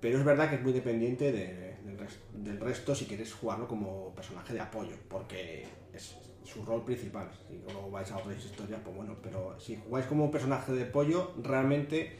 [0.00, 3.66] Pero es verdad que es muy dependiente de- del, res- del resto si quieres jugarlo
[3.68, 7.28] como personaje de apoyo, porque es su rol principal.
[7.48, 11.32] Si luego vais a otras historias, pues bueno, pero si jugáis como personaje de apoyo,
[11.42, 12.16] realmente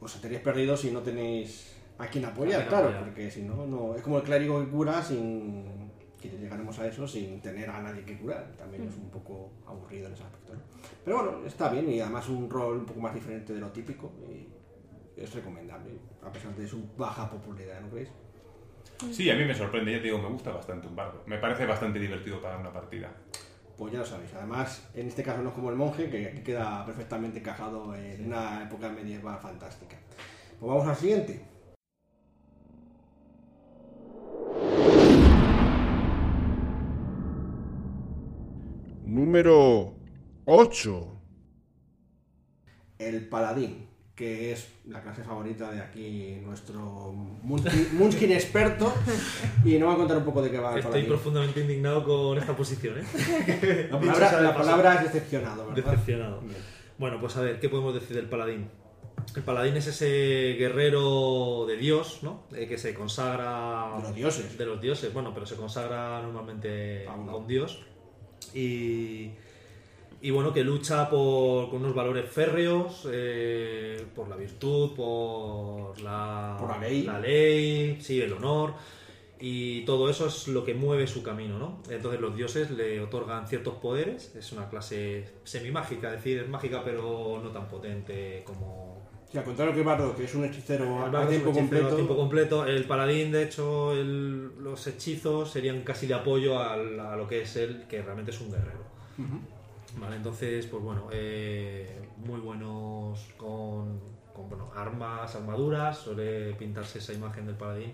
[0.00, 3.04] os estaréis perdidos si no tenéis a quien apoyar, A quien claro, apoyar.
[3.04, 5.90] porque si no, no es como el clérigo que cura sin
[6.20, 8.52] que llegaremos a eso sin tener a nadie que curar.
[8.58, 10.52] También es un poco aburrido en ese aspecto.
[10.54, 10.60] ¿no?
[11.04, 14.12] Pero bueno, está bien y además un rol un poco más diferente de lo típico
[14.28, 14.46] y
[15.20, 18.10] es recomendable, a pesar de su baja popularidad, ¿no creéis?
[19.12, 21.22] Sí, a mí me sorprende, ya te digo, me gusta bastante un bardo.
[21.26, 23.10] Me parece bastante divertido para una partida.
[23.76, 24.34] Pues ya lo sabéis.
[24.34, 28.26] Además, en este caso no es como el monje, que aquí queda perfectamente encajado en
[28.26, 29.96] una época medieval fantástica.
[30.58, 31.42] Pues vamos al siguiente.
[39.06, 39.94] Número
[40.44, 41.22] 8.
[42.98, 43.89] El paladín,
[44.20, 47.10] que es la clase favorita de aquí nuestro
[47.42, 48.92] Munchkin, experto.
[49.64, 52.54] Y nos va a contar un poco de qué va Estoy profundamente indignado con esta
[52.54, 53.88] posición, ¿eh?
[53.90, 55.92] La palabra, la palabra es decepcionado, ¿verdad?
[55.92, 56.40] Decepcionado.
[56.42, 56.60] Bien.
[56.98, 58.68] Bueno, pues a ver, ¿qué podemos decir del paladín?
[59.34, 62.42] El paladín es ese guerrero de Dios, ¿no?
[62.54, 63.96] Eh, que se consagra...
[63.96, 64.58] De los dioses.
[64.58, 67.86] De los dioses, bueno, pero se consagra normalmente A un dios.
[68.52, 69.30] Y,
[70.22, 76.56] y bueno, que lucha por, con unos valores férreos, eh, por la virtud, por la,
[76.58, 77.02] Por la ley.
[77.04, 78.74] la ley, sí, el honor.
[79.42, 81.82] Y todo eso es lo que mueve su camino, ¿no?
[81.88, 84.34] Entonces los dioses le otorgan ciertos poderes.
[84.36, 89.00] Es una clase semimágica, es decir, es mágica pero no tan potente como,
[89.34, 91.86] al contrario que Bardo, que es un hechicero El a tiempo completo.
[91.86, 92.66] a tiempo completo.
[92.66, 96.76] El paladín, de hecho, el- los hechizos serían casi de apoyo a
[97.16, 98.84] lo que es él, que realmente es un guerrero.
[99.98, 104.00] Vale, entonces, pues bueno, eh, muy buenos con,
[104.32, 107.92] con, bueno, armas, armaduras, suele pintarse esa imagen del paladín.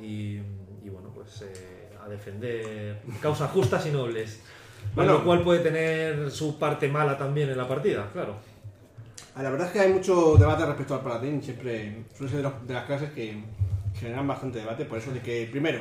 [0.00, 0.38] Y,
[0.84, 4.42] y, bueno, pues eh, a defender causas justas y nobles.
[4.94, 5.14] Bueno.
[5.14, 8.36] lo cual puede tener su parte mala también en la partida, claro.
[9.36, 12.84] La verdad es que hay mucho debate respecto al paladín, siempre suele ser de las
[12.84, 13.42] clases que
[13.94, 15.80] generan bastante debate, por eso de que, primero,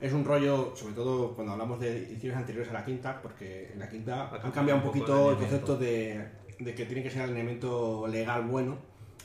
[0.00, 3.78] es un rollo, sobre todo cuando hablamos de ediciones anteriores a la quinta, porque en
[3.78, 6.24] la quinta Ha han cambiado un poquito el el concepto de,
[6.58, 8.78] de que tiene que ser alineamiento legal bueno,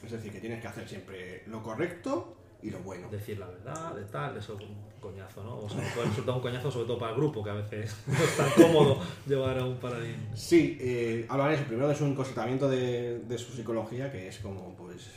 [0.03, 3.09] es decir, que tienes que hacer siempre lo correcto y lo bueno.
[3.09, 5.59] decir la verdad, de tal, eso es un coñazo, ¿no?
[5.59, 8.13] O sea, puede resultar un coñazo sobre todo para el grupo, que a veces no
[8.13, 10.15] es tan cómodo llevar a un paladín.
[10.33, 14.73] Sí, eh, hablan eso, primero de su encorsetamiento de, de su psicología, que es como,
[14.75, 15.09] pues...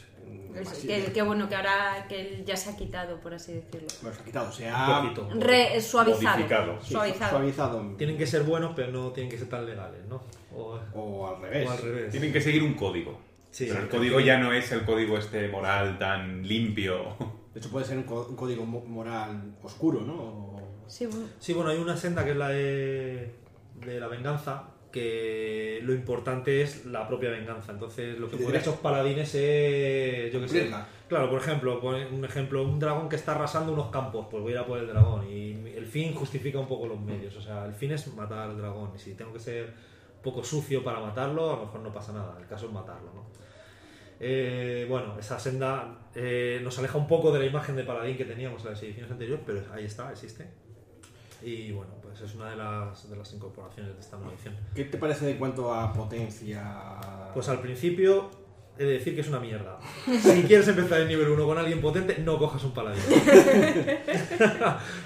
[0.87, 3.89] que, que bueno que ahora que él ya se ha quitado, por así decirlo.
[4.03, 5.29] Bueno, se ha quitado, se ha poquito.
[5.41, 6.37] Re- suavizado.
[6.37, 6.81] Modificado.
[6.83, 7.31] sí, Suavizado.
[7.31, 7.95] suavizado.
[7.97, 10.23] Tienen que ser buenos, pero no tienen que ser tan legales, ¿no?
[10.55, 11.69] O, O al revés.
[11.69, 12.11] o al revés.
[12.11, 13.19] Tienen que seguir un código.
[13.51, 17.17] Sí, pero el código ya no es el código este moral tan limpio.
[17.55, 20.13] De hecho, puede ser un, un código mo- moral oscuro, ¿no?
[20.15, 21.27] O- Sí, bueno.
[21.41, 23.35] Sí, bueno, hay una senda que es la de,
[23.85, 27.73] de la venganza, que lo importante es la propia venganza.
[27.73, 28.57] Entonces, lo que derecho.
[28.57, 30.71] esos paladines es, yo qué sé.
[31.07, 34.55] Claro, por ejemplo, un ejemplo, un dragón que está arrasando unos campos, pues voy a
[34.55, 35.31] ir a por el dragón.
[35.31, 37.37] Y el fin justifica un poco los medios.
[37.37, 38.93] O sea, el fin es matar al dragón.
[38.97, 42.15] Y si tengo que ser un poco sucio para matarlo, a lo mejor no pasa
[42.15, 42.35] nada.
[42.41, 43.27] El caso es matarlo, ¿no?
[44.19, 48.25] Eh, bueno, esa senda eh, nos aleja un poco de la imagen de paladín que
[48.25, 50.49] teníamos en las ediciones anteriores, pero ahí está, existe.
[51.43, 54.57] Y bueno, es una de las, de las incorporaciones de esta nueva edición.
[54.75, 56.63] ¿Qué te parece en cuanto a potencia?
[57.35, 58.31] Pues al principio
[58.79, 59.79] he de decir que es una mierda.
[60.21, 63.03] Si quieres empezar el nivel 1 con alguien potente, no cojas un paladín.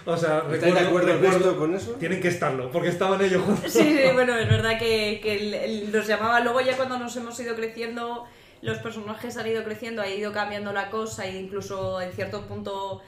[0.06, 1.92] o sea, ¿Estáis de recuerdo, acuerdo recuerdo- con eso?
[1.92, 3.72] tienen que estarlo, porque estaban ellos juntos.
[3.72, 7.54] Sí, sí, bueno, es verdad que, que nos llamaba luego ya cuando nos hemos ido
[7.54, 8.24] creciendo,
[8.62, 13.00] los personajes han ido creciendo, ha ido cambiando la cosa e incluso en cierto punto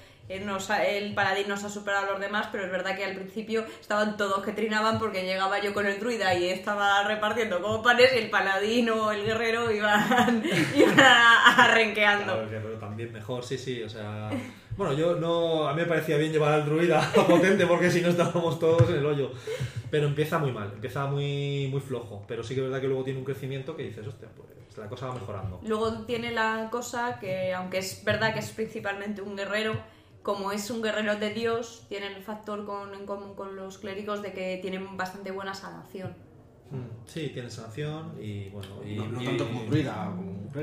[0.45, 3.15] nos ha- el paladín nos ha superado a los demás, pero es verdad que al
[3.15, 7.83] principio estaban todos que trinaban porque llegaba yo con el druida y estaba repartiendo como
[7.83, 10.43] panes y el paladín o el guerrero iban,
[10.75, 10.99] iban
[11.59, 12.33] arrenqueando.
[12.33, 14.31] Claro, pero también mejor, sí, sí, o sea...
[14.77, 15.69] Bueno, yo no...
[15.69, 18.97] A mí me parecía bien llevar al druida potente porque si no estábamos todos en
[18.97, 19.31] el hoyo.
[19.91, 22.25] Pero empieza muy mal, empieza muy, muy flojo.
[22.27, 24.89] Pero sí que es verdad que luego tiene un crecimiento que dices, hostia, pues la
[24.89, 25.61] cosa va mejorando.
[25.67, 29.75] Luego tiene la cosa que, aunque es verdad que es principalmente un guerrero,
[30.23, 34.23] como es un guerrero de Dios, tiene el factor con- en común con los clérigos
[34.23, 36.17] de que tienen bastante buena sanación.
[36.73, 38.69] Mm, Sí, tiene sanción y bueno...
[38.87, 40.11] Y, No, no y- tanto como druida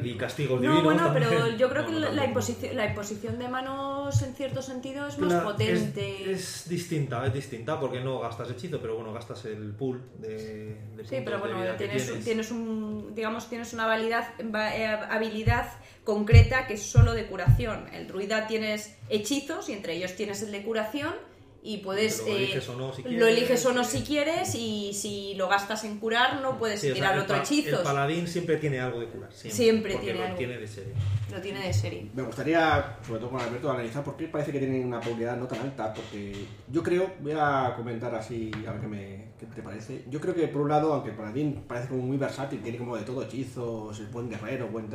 [0.04, 1.58] Y castigos No, divinos bueno, pero también.
[1.58, 5.18] yo creo que No, no la, imposición, la imposición de manos en cierto sentido es
[5.20, 6.32] más La- potente.
[6.32, 10.76] Es, es distinta, es distinta porque no gastas hechizo, pero bueno, gastas el pool de,
[10.96, 12.24] de Sí, pero de bueno, tienes, tienes.
[12.26, 15.68] tienes un, digamos, tienes una habilidad, eh, habilidad
[16.04, 17.88] concreta que es solo de curación.
[17.94, 21.14] El druida tienes hechizos y entre ellos tienes el de curación
[21.62, 22.20] y puedes...
[22.20, 23.28] Lo eh, eliges o no si lo quieres.
[23.38, 26.90] eliges o no si quieres y si lo gastas en curar no puedes Sí, o
[26.90, 27.78] sea, tirar el otro hechizo.
[27.78, 29.32] El paladín siempre tiene algo de curar.
[29.34, 30.38] Siempre, Siempre porque tiene lo algo.
[30.38, 30.94] tiene de serie.
[31.32, 32.10] Lo tiene de serie.
[32.14, 35.48] Me gustaría, sobre todo con Alberto, analizar por qué parece que tienen una probabilidad no
[35.48, 36.34] tan alta, porque
[36.72, 40.06] yo creo, voy a comentar así, a ver qué, me, qué te parece.
[40.10, 42.96] Yo creo que por un lado, aunque el paladín parece como muy versátil, tiene como
[42.96, 44.90] de todo hechizos, es buen guerrero, buen...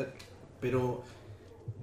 [0.61, 1.05] Pero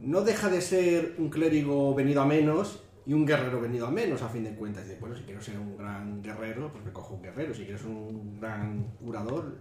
[0.02, 4.22] no deja de ser un clérigo venido a menos y un guerrero venido a menos,
[4.22, 4.84] a fin de cuentas.
[4.86, 7.54] Dice, bueno, si quiero ser un gran guerrero, pues me cojo un guerrero.
[7.54, 9.58] Si quiero ser un gran curador,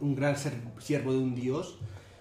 [0.00, 1.80] un gran siervo de un dios,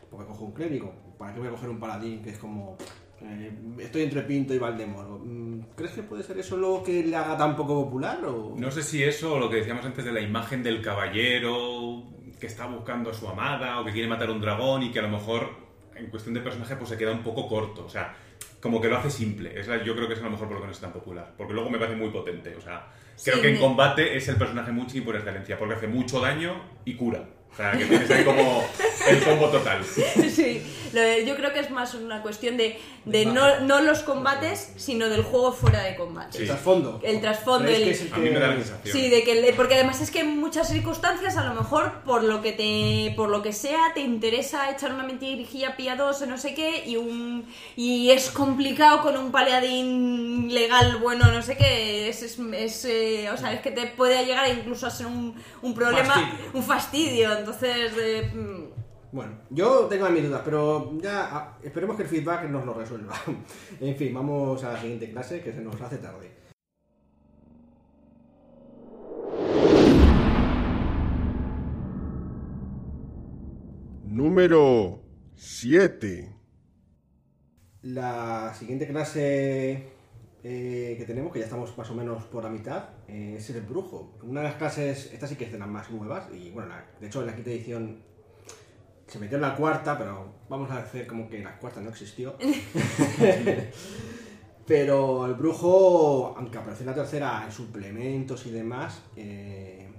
[0.10, 0.94] pues me cojo un clérigo.
[1.18, 2.76] ¿Para qué voy a coger un paladín que es como...
[3.22, 5.20] eh, estoy entre Pinto y Valdemoro.
[5.24, 8.26] Mm, ¿Crees que puede ser eso lo que le haga tan poco popular?
[8.26, 8.56] O...
[8.58, 12.04] No sé si eso lo que decíamos antes de la imagen del caballero
[12.40, 15.00] que está buscando a su amada o que quiere matar a un dragón y que
[15.00, 15.50] a lo mejor
[15.96, 17.86] en cuestión de personaje pues se queda un poco corto.
[17.86, 18.16] O sea,
[18.63, 19.60] como que lo hace simple.
[19.60, 20.93] Es la- yo creo que es a lo mejor por lo que no es tan
[20.93, 21.34] popular.
[21.38, 22.56] Porque luego me parece muy potente.
[22.56, 22.88] O sea,
[23.23, 25.60] creo Sí, que en combate es el personaje muchi por excelencia.
[25.60, 27.23] Porque hace mucho daño y cura.
[27.52, 28.65] O sea, que tienes ahí como
[29.08, 29.84] el combo total.
[30.34, 30.62] Sí,
[30.94, 34.74] lo de- yo creo que es más una cuestión de, de no, no los combates,
[34.78, 36.38] sino del juego fuera de combate.
[36.39, 37.00] El trasfondo.
[37.04, 38.96] El trasfondo, ¿Crees el- que es el A mí me da la sensación.
[38.96, 42.24] Sí, de que le- porque además es que en muchas circunstancias a lo mejor por
[42.24, 46.54] lo que te por lo que sea te interesa echar una mentirijilla piadosa no sé
[46.54, 52.22] qué y un y es complicado con un paleadín legal bueno no sé qué es,
[52.24, 55.74] es, es, eh, o sea es que te puede llegar incluso a ser un, un
[55.74, 56.50] problema Fastidio.
[56.54, 58.63] un fastidio entonces de, mm,
[59.13, 63.13] Bueno, yo tengo mis dudas, pero ya ah, esperemos que el feedback nos lo resuelva.
[63.80, 66.32] en fin, vamos a la siguiente clase que se nos hace tarde.
[74.06, 75.02] Número
[75.36, 76.36] 7.
[77.84, 79.88] La siguiente clase
[80.43, 83.62] eh, que tenemos, que ya estamos más o menos por la mitad, eh, es el
[83.62, 84.17] brujo.
[84.23, 86.86] Una de las clases, estas sí que es de las más nuevas, y bueno, la-
[86.99, 88.04] de hecho en la quinta edición
[89.08, 92.36] se metió en la cuarta, pero vamos a hacer como que la cuarta no existió.
[94.68, 99.89] pero el brujo, aunque apareció en la tercera en suplementos y demás, eh,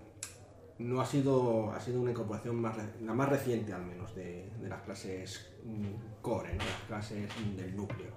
[0.79, 4.69] no ha sido, ha sido una incorporación más, la más reciente al menos de, de
[4.69, 6.65] las clases mm, core, ¿no?
[6.65, 8.13] las clases del núcleo.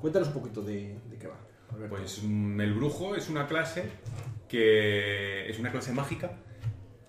[0.00, 1.36] Cuéntanos un poquito de, de qué va.
[1.72, 1.96] Alberto.
[1.96, 3.84] Pues mm, el brujo es una clase
[4.48, 6.32] que es una clase mágica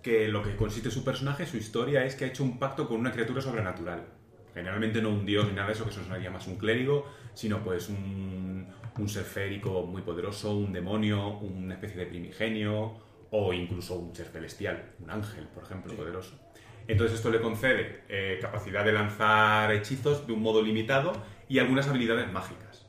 [0.03, 2.99] que lo que consiste su personaje, su historia es que ha hecho un pacto con
[2.99, 4.05] una criatura sobrenatural.
[4.53, 7.63] Generalmente no un dios ni nada de eso, que eso sonaría más un clérigo, sino
[7.63, 8.67] pues un,
[8.99, 12.93] un ser férico muy poderoso, un demonio, una especie de primigenio
[13.31, 16.39] o incluso un ser celestial, un ángel, por ejemplo, poderoso.
[16.87, 21.13] Entonces esto le concede eh, capacidad de lanzar hechizos de un modo limitado
[21.47, 22.85] y algunas habilidades mágicas.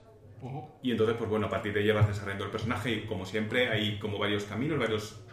[0.83, 3.71] Y entonces, pues bueno, a partir de ahí vas desarrollando el personaje y como siempre
[3.71, 5.24] hay como varios caminos, varios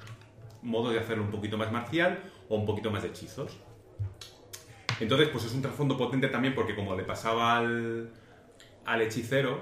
[0.61, 2.19] modos de hacerlo un poquito más marcial
[2.49, 3.57] o un poquito más de hechizos.
[4.99, 8.09] Entonces, pues es un trasfondo potente también porque como le pasaba al,
[8.85, 9.59] al hechicero,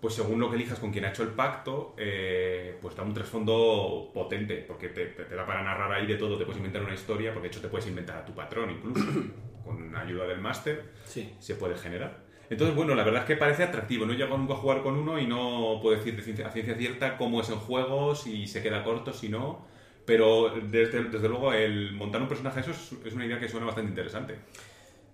[0.00, 3.14] pues según lo que elijas con quien ha hecho el pacto, eh, pues da un
[3.14, 6.82] trasfondo potente, porque te, te- te da para narrar ahí de todo, te puedes inventar
[6.82, 9.06] una historia, porque de hecho te puedes inventar a tu patrón incluso,
[9.64, 11.32] con ayuda del máster Sí.
[11.38, 12.20] se puede generar.
[12.50, 14.04] Entonces, bueno, la verdad es que parece atractivo.
[14.04, 16.50] No he llegado nunca a jugar con uno y no puedo decir de ciencia- a
[16.50, 19.64] ciencia cierta cómo es en juego, si se queda corto, si no.
[20.04, 23.90] Pero desde, desde luego el montar un personaje eso es, una idea que suena bastante
[23.90, 24.36] interesante.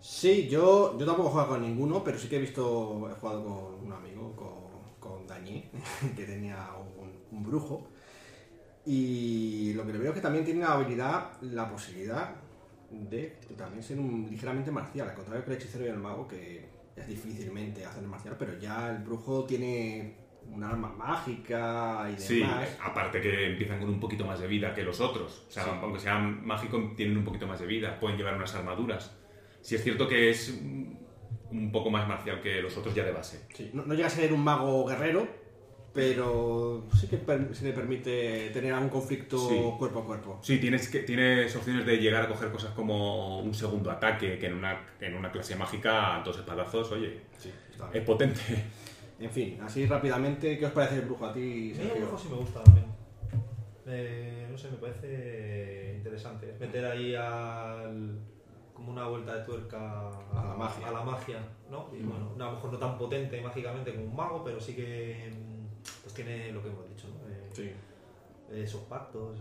[0.01, 3.45] Sí, yo, yo tampoco he jugado con ninguno, pero sí que he visto, he jugado
[3.45, 5.71] con un amigo, con, con Dañé,
[6.17, 7.89] que tenía un, un brujo.
[8.87, 12.37] Y lo que le veo es que también tiene la habilidad, la posibilidad
[12.91, 16.69] de también ser un ligeramente marcial, al contrario que el hechicero y el mago, que
[16.97, 20.17] es difícilmente hacer marcial, pero ya el brujo tiene
[20.53, 22.77] un arma mágica y Sí, demás.
[22.83, 25.45] aparte que empiezan con un poquito más de vida que los otros.
[25.49, 25.71] O sea, Sí.
[25.83, 27.99] aunque sean mágicos, tienen un poquito más de vida.
[28.01, 29.15] Pueden llevar unas armaduras.
[29.61, 30.49] Si es cierto que es
[31.51, 33.47] un poco más marcial que los otros ya de base.
[33.55, 35.27] Sí, no, no llega a ser un mago guerrero,
[35.95, 39.57] pero sí que per- se le permite tener algún conflicto Sí.
[39.79, 40.39] cuerpo a cuerpo.
[40.43, 44.47] Sí, tienes, que, tienes opciones de llegar a coger cosas como un segundo ataque, que
[44.47, 47.51] en una, en una clase mágica, dos espadazos, oye, Sí,
[47.93, 48.41] es potente.
[49.21, 52.07] En fin, así rápidamente, ¿qué os parece el brujo a ti, A mí el Sergio?
[52.07, 52.87] brujo sí me gusta también.
[53.87, 56.55] Eh, no sé, me parece interesante.
[56.61, 58.19] Meter ahí al,
[58.75, 60.89] como una vuelta de tuerca A la magia.
[60.89, 61.39] a la magia,
[61.71, 61.89] ¿no?
[61.99, 65.31] Y bueno, a lo mejor no tan potente mágicamente como un mago, pero sí que
[65.33, 67.29] mm, pues tiene lo que hemos dicho, ¿no?
[67.29, 67.71] Eh, Sí.
[68.55, 69.37] Esos pactos.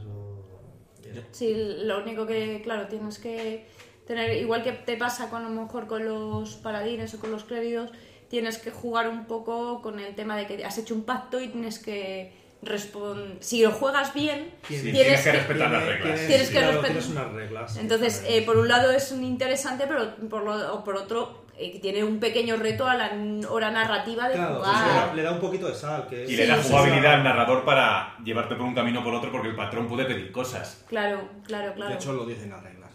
[1.31, 3.65] Sí, lo único que, claro, tienes que
[4.05, 7.43] tener, igual que te pasa con a lo mejor con los paladines o con los
[7.45, 7.91] clérigos,
[8.29, 11.47] tienes que jugar un poco con el tema de que has hecho un pacto y
[11.49, 13.37] tienes que responder.
[13.39, 16.27] Si lo juegas bien, Sí, tienes, tienes que que- respetar las reglas.
[16.27, 17.77] Tienes que claro, respetar- tienes unas reglas.
[17.77, 21.79] Entonces, eh, por un lado es un interesante, pero por, lo- o por otro eh,
[21.81, 23.11] tiene un pequeño reto a la
[23.49, 24.85] hora narrativa de Claro, jugar.
[24.87, 26.07] le da- le da un poquito de sal.
[26.07, 29.03] Que Y le da sí, jugabilidad sí, al narrador para llevarte por un camino o
[29.03, 30.83] por otro, porque el patrón puede pedir cosas.
[30.87, 31.89] Claro, claro, claro.
[31.91, 32.91] De hecho, lo dicen las reglas.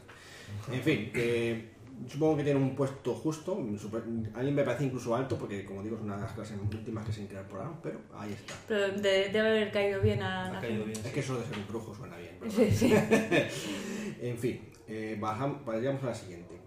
[0.72, 1.71] En fin, que
[2.08, 3.58] supongo que tiene un puesto justo.
[3.78, 4.02] super-
[4.34, 7.04] a mí me parece incluso alto, porque como digo, es una de las clases últimas
[7.06, 8.54] que se incorporaron, pero ahí está.
[8.68, 10.92] Pero de- debe haber caído bien a Ha la caído gente.
[11.00, 11.06] bien.
[11.06, 12.36] Es que eso de ser un brujo suena bien.
[12.40, 12.56] ¿verdad?
[12.56, 12.94] Sí, sí.
[14.22, 16.60] En fin, eh, bajam- vayamos a la siguiente.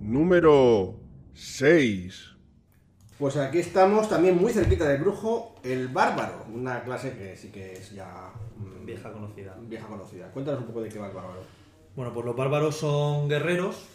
[0.00, 0.94] Número
[1.34, 2.35] 6.
[3.18, 7.72] Pues aquí estamos también muy cerquita del brujo, el bárbaro, una clase que sí que
[7.72, 9.56] es ya mm, Vieja conocida.
[9.62, 10.30] vieja conocida.
[10.32, 11.40] Cuéntanos un poco de qué va el bárbaro.
[11.96, 13.86] Bueno, pues los bárbaros son guerreros,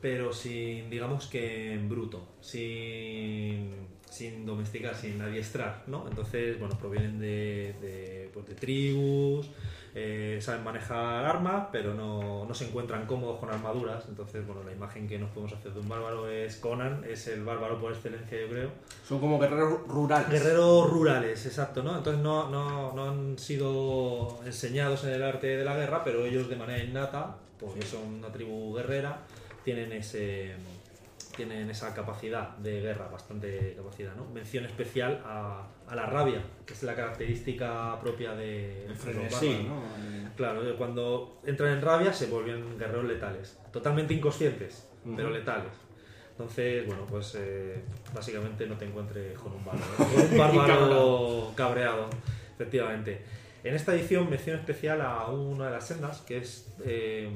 [0.00, 3.74] pero sin, digamos que en bruto, sin,
[4.10, 6.08] sin domesticar, sin adiestrar, ¿no?
[6.08, 9.50] Entonces, bueno, provienen de, de, pues, de tribus,
[9.94, 14.04] eh, saben manejar armas, pero no, no se encuentran cómodos con armaduras.
[14.08, 17.44] Entonces, bueno, la imagen que nos podemos hacer de un bárbaro es Conan, es el
[17.44, 18.70] bárbaro por excelencia, yo creo.
[19.06, 20.30] Son como guerreros rurales.
[20.30, 21.96] Guerreros rurales, exacto, ¿no?
[21.96, 26.48] Entonces no, no, no han sido enseñados en el arte de la guerra, pero ellos
[26.48, 29.22] de manera innata, porque son una tribu guerrera,
[29.64, 30.54] tienen ese,
[31.36, 34.24] tienen esa capacidad de guerra, bastante capacidad, ¿no?
[34.26, 39.66] Mención especial a, a la rabia, que es la característica propia de, El frenesí.
[39.68, 39.80] ¿no?
[40.36, 45.16] Claro, eh, cuando entran en rabia se vuelven guerreros letales, totalmente inconscientes, Ujú.
[45.16, 45.72] pero letales.
[46.30, 47.82] Entonces, bueno, pues eh,
[48.14, 52.08] básicamente no te encuentres con un bárbaro, con un bárbaro cabreado,
[52.54, 53.22] efectivamente.
[53.62, 57.30] En esta edición mención especial a una de las sendas, que es eh,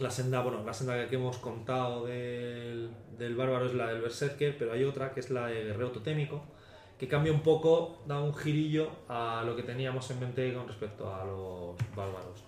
[0.00, 4.56] la senda, bueno, la senda que hemos contado del, del bárbaro es la del berserker,
[4.58, 6.42] pero hay otra que es la de guerrero totémico,
[6.98, 11.14] que cambia un poco, da un girillo a lo que teníamos en mente con respecto
[11.14, 12.44] a los bárbaros.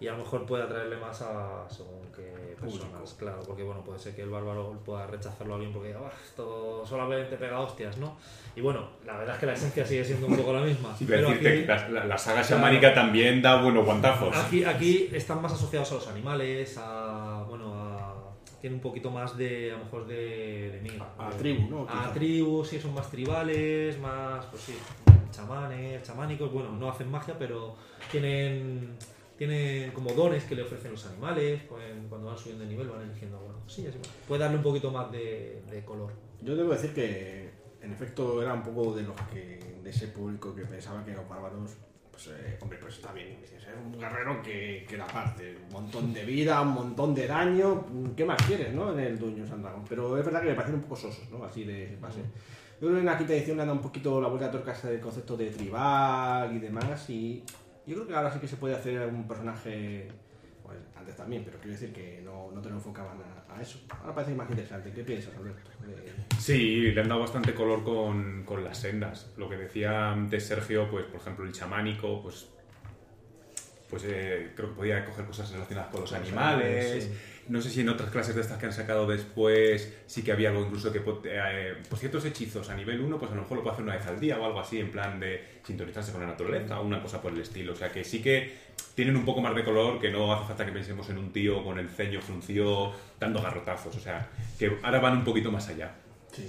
[0.00, 3.16] Y a lo mejor puede atraerle más a según qué personas, Público.
[3.18, 6.84] claro, porque bueno, puede ser que el bárbaro pueda rechazarlo a alguien porque "Ah, esto
[6.86, 8.16] solamente pega hostias, ¿no?
[8.56, 10.96] Y bueno, la verdad es que la esencia sigue siendo un poco la misma.
[10.96, 14.34] Sí, pero decirte aquí- que la, la- la saga chamánica también da buenos guantazos.
[14.36, 17.44] Aquí, aquí están más asociados a los animales, a.
[17.48, 18.14] Bueno, a.
[18.62, 19.70] Tiene un poquito más de.
[19.72, 20.70] A lo mejor de.
[20.70, 21.06] de miga.
[21.18, 21.86] A De- tribu, ¿no?
[21.88, 24.44] A tribus, sí, son más tribales, más.
[24.46, 24.78] Pues sí,
[25.30, 26.50] chamanes, chamánicos.
[26.52, 27.74] Bueno, no hacen magia, pero
[28.10, 28.96] tienen.
[29.40, 31.62] Tienen como dones que le ofrecen los animales.
[31.62, 33.38] pueden- cuando van subiendo de nivel van eligiendo.
[33.38, 33.94] Bueno, sí, es,
[34.28, 36.12] puede darle un poquito más de, de color.
[36.42, 37.48] Yo debo decir que
[37.80, 41.26] en efecto era un poco de los que de ese público que pensaba que los
[41.26, 41.70] bárbaros
[42.10, 46.12] pues eh, hombre pues está bien es un guerrero que, que da parte un montón
[46.12, 48.92] de vida un montón de daño ¿qué más quieres no?
[48.92, 51.42] en el Dungeons and Dragons pero es verdad que me parecen un poco sosos ¿no?
[51.42, 54.20] así de base yo creo que en la quinta edición le han dado un poquito
[54.20, 57.42] la vuelta de tuerca del concepto de tribal y demás y
[57.86, 60.08] yo creo que ahora sí que se puede hacer un personaje
[60.62, 63.18] pues, antes también, pero quiero decir que no, no te lo enfocaban
[63.48, 63.80] a, eso.
[64.00, 64.92] Ahora parece más interesante.
[64.92, 65.70] ¿Qué piensas, Alberto?
[66.38, 69.32] Sí, le han dado bastante color con, con las sendas.
[69.36, 72.48] Lo que decía antes Sergio, pues por ejemplo el chamánico, pues
[73.90, 77.04] pues eh, creo que podía coger cosas relacionadas con los animales.
[77.04, 77.10] sí.
[77.50, 80.50] No sé si en otras clases de estas que han sacado después sí que había
[80.50, 83.64] algo incluso que eh, pues ciertos hechizos a nivel 1, pues a lo mejor lo
[83.64, 86.28] puede hacer una vez al día o algo así, en plan de sintonizarse con la
[86.28, 87.72] naturaleza o una cosa por el estilo.
[87.72, 88.54] O sea que sí que
[88.94, 91.64] tienen un poco más de color, que no hace falta que pensemos en un tío
[91.64, 93.96] con el ceño fruncido dando garrotazos.
[93.96, 95.90] O sea, que ahora van un poquito más allá.
[96.30, 96.48] Sí.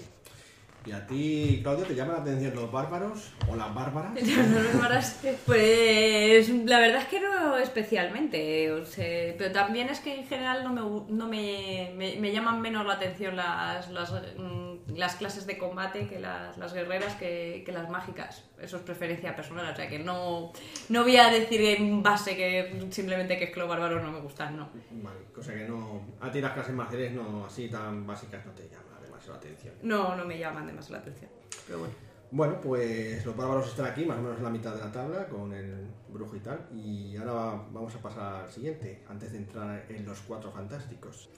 [0.83, 4.13] ¿Y a ti, Claudio, te llaman la atención los bárbaros o las bárbaras?
[4.23, 5.15] Los bárbaros,
[5.45, 10.63] Pues la verdad es que no especialmente, o sea, pero también es que en general
[10.63, 10.81] no me,
[11.15, 16.07] no me, me- me llaman menos la atención las, las, mm, las clases de combate
[16.07, 18.45] que las, las guerreras que, que las mágicas.
[18.59, 20.51] Eso es preferencia personal, o sea que no,
[20.89, 24.19] no voy a decir en base que simplemente que es que los bárbaros no me
[24.19, 24.69] gustan, no.
[24.91, 26.01] Vale, cosa que no.
[26.19, 28.90] A ti las clases marciales no, así tan básicas no te llaman
[29.21, 29.73] demasiado la atención.
[29.83, 31.29] No, no me llaman demasiado la atención.
[31.67, 31.93] Pero bueno.
[32.33, 35.27] Bueno, pues los bárbaros están aquí, más o menos en la mitad de la tabla,
[35.27, 36.65] con el brujo y tal.
[36.73, 41.29] Y ahora va- vamos a pasar al siguiente, antes de entrar en los cuatro fantásticos.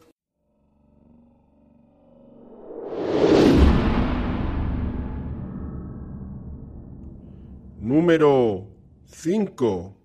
[7.79, 8.67] Número
[9.05, 9.95] 5.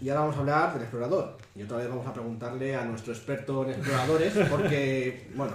[0.00, 1.36] Y ahora vamos a hablar del explorador.
[1.54, 5.54] Y otra vez vamos a preguntarle a nuestro experto en exploradores, porque, bueno,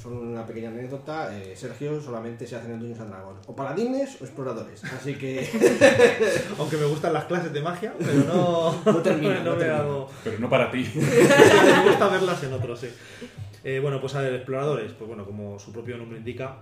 [0.00, 1.36] son una pequeña anécdota.
[1.36, 3.40] eh, Sergio solamente se hacen en Dungeons and Dragons.
[3.46, 4.82] O paladines o exploradores.
[4.84, 5.48] Así que.
[6.58, 10.10] Aunque me gustan las clases de magia, pero no, No termina, no no me hago.
[10.24, 10.90] Pero no para ti.
[10.94, 12.88] me gusta verlas en otros, sí.
[13.62, 16.60] Eh, bueno, pues a ver, exploradores, pues bueno, como su propio nombre indica,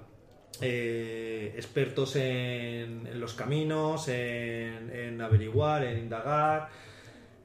[0.60, 6.68] eh, expertos en, en los caminos, en, en averiguar, en indagar,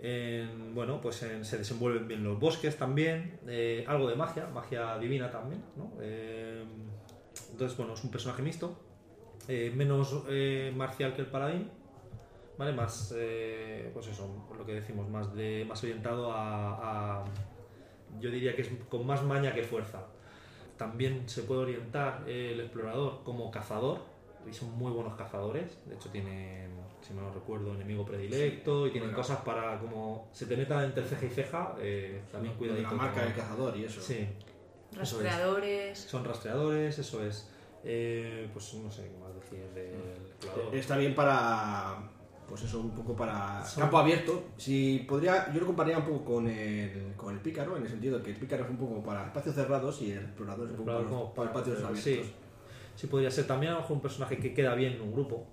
[0.04, 5.32] en, bueno, pues se desenvuelven bien los bosques también, eh, algo de magia, magia divina
[5.32, 5.94] también, ¿no?
[6.02, 6.64] Eh,
[7.52, 8.76] entonces, bueno, es un personaje mixto,
[9.48, 11.72] eh, menos eh, marcial que el paladín,
[12.58, 12.74] ¿vale?
[12.74, 13.16] Más,
[13.94, 17.24] pues eso, lo que decimos, más, de, más orientado a-
[18.20, 20.06] Yo diría que es con más maña que fuerza.
[20.78, 24.02] También se puede orientar el explorador como cazador,
[24.50, 26.72] y son muy buenos cazadores, de hecho tienen,
[27.06, 29.18] si no recuerdo, enemigo predilecto, y tienen Bueno.
[29.22, 32.90] cosas para como se te meta entre ceja y ceja, eh, también cuidadito.
[32.92, 34.00] la marca del cazador y eso.
[34.02, 34.28] Sí,
[34.92, 35.24] Eso es.
[35.24, 36.00] Rastreadores.
[36.00, 37.50] son rastreadores, eso es.
[37.84, 40.76] Eh, pues no sé qué más decir del explorador.
[40.76, 42.10] Está bien para.
[42.48, 44.44] Pues eso, un poco para Son- campo abierto.
[44.58, 48.18] Si podría, yo lo compararía un poco con el, con el pícaro, en el sentido
[48.20, 50.86] de que el pícaro es un poco para espacios cerrados y el explorador es un
[50.86, 52.04] poco para, espacios abiertos.
[52.04, 52.34] sí.
[52.96, 55.48] Sí, podría ser también a lo mejor un personaje que queda bien en un grupo.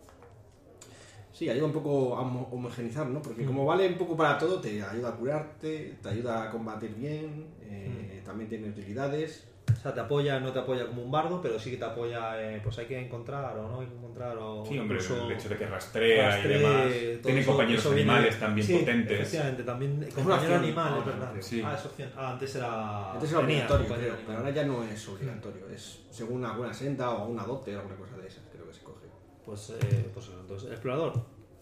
[1.41, 3.23] Sí, ayuda un poco a homo- homogenizar, ¿no?
[3.23, 3.47] Porque Mm.
[3.47, 7.47] como vale un poco para todo, te ayuda a curarte, te ayuda a combatir bien,
[7.63, 8.27] eh, Mm.
[8.27, 9.47] también tiene utilidades.
[9.73, 12.39] O sea, te apoya, no te apoya como un bardo, pero sí que te apoya,
[12.43, 15.33] eh, pues hay que encontrar o no hay que encontrar o Sí, hombre, incluso el
[15.33, 16.87] hecho de que rastrea y demás.
[17.23, 19.21] Tiene eso- compañeros eso viene- animales también sí, potentes.
[19.21, 21.33] Efectivamente, también compañero animal, es ahora, verdad.
[21.41, 21.63] Sí.
[21.65, 22.11] Ah, es opción.
[22.15, 23.13] Ah, antes era.
[23.15, 25.67] Antes era tenía obligatorio, compañero creo, pero ahora ya no es obligatorio.
[25.71, 28.83] Es según alguna senda o una dote o alguna cosa de esas, creo que se
[28.83, 29.07] coge.
[29.51, 31.13] Pues, eh, pues entonces, el explorador.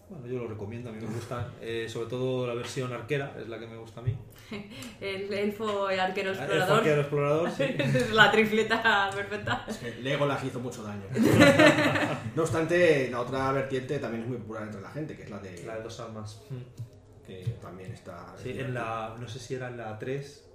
[0.09, 1.47] Bueno, yo lo recomiendo, a mí me gusta.
[1.61, 4.15] Eh, sobre todo la versión arquera, es la que me gusta a mí.
[5.01, 6.77] El elfo, el arquero El explorador.
[6.77, 7.63] arquero explorador, sí.
[7.63, 9.65] Es la tripleta perfecta.
[9.67, 11.03] Es que Legolas hizo mucho daño.
[12.35, 15.39] no obstante, la otra vertiente también es muy popular entre la gente, que es la
[15.39, 15.63] de.
[15.63, 16.43] La de dos armas.
[16.51, 17.25] Mm.
[17.25, 18.35] que también está.
[18.37, 19.15] Sí, en la.
[19.19, 20.45] No sé si era en la 3.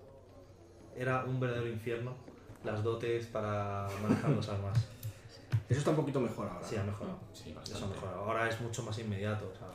[0.96, 2.14] Era un verdadero infierno.
[2.62, 4.93] Las dotes para manejar dos armas.
[5.68, 6.66] Eso está un poquito mejor ahora.
[6.66, 7.18] Sí, ha mejorado.
[7.32, 7.94] Sí, Eso ha bastante.
[7.94, 8.24] mejorado.
[8.24, 9.50] Ahora es mucho más inmediato.
[9.54, 9.68] o sea,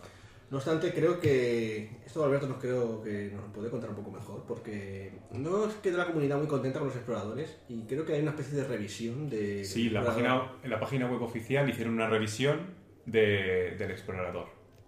[0.52, 2.02] No obstante, creo que.
[2.06, 5.92] Esto Alberto nos creo que nos puede contar un poco mejor, porque no es que
[5.92, 8.64] de la comunidad muy contenta con los exploradores y creo que hay una especie de
[8.68, 9.64] revisión de.
[9.66, 12.76] Sí, la página, en la página web oficial hicieron una revisión
[13.06, 14.48] de- del explorador.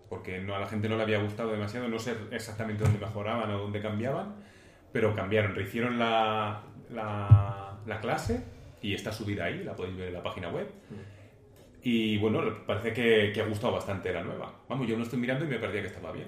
[0.10, 3.50] Porque no, a la gente no le había gustado demasiado, no sé exactamente dónde mejoraban
[3.52, 4.36] o dónde cambiaban,
[4.92, 8.44] pero cambiaron, rehicieron la, la, la clase
[8.82, 10.68] y está subida ahí, la podéis ver en la página web.
[11.84, 14.54] Y bueno, parece que, que ha gustado bastante la nueva.
[14.70, 16.28] Vamos, yo lo estoy mirando y me parecía que estaba bien.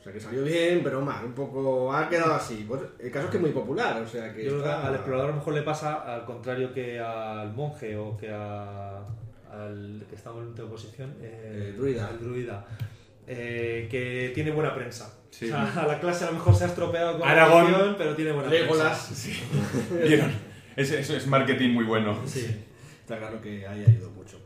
[0.00, 1.92] O sea que salió bien, pero mal, un poco.
[1.92, 2.64] Ha quedado así.
[2.68, 4.44] Pues, el caso es que es muy popular, o sea que.
[4.44, 8.16] Yo está- al explorador a lo mejor le pasa al contrario que al monje o
[8.16, 8.98] que a-
[9.50, 12.08] al que estamos en última posición, eh, El druida.
[12.08, 12.66] al druida,
[13.26, 15.18] eh, que tiene buena prensa.
[15.30, 15.44] Sí.
[15.46, 17.70] O sea, a la clase a lo mejor se ha estropeado con Aragón.
[17.72, 19.06] la pero tiene buena Legolas.
[19.06, 20.02] prensa.
[20.06, 20.51] ¿Vieron?
[20.76, 22.18] Es, es, es marketing muy bueno.
[22.26, 22.46] Sí.
[23.00, 24.38] Está claro que haya ayudado mucho.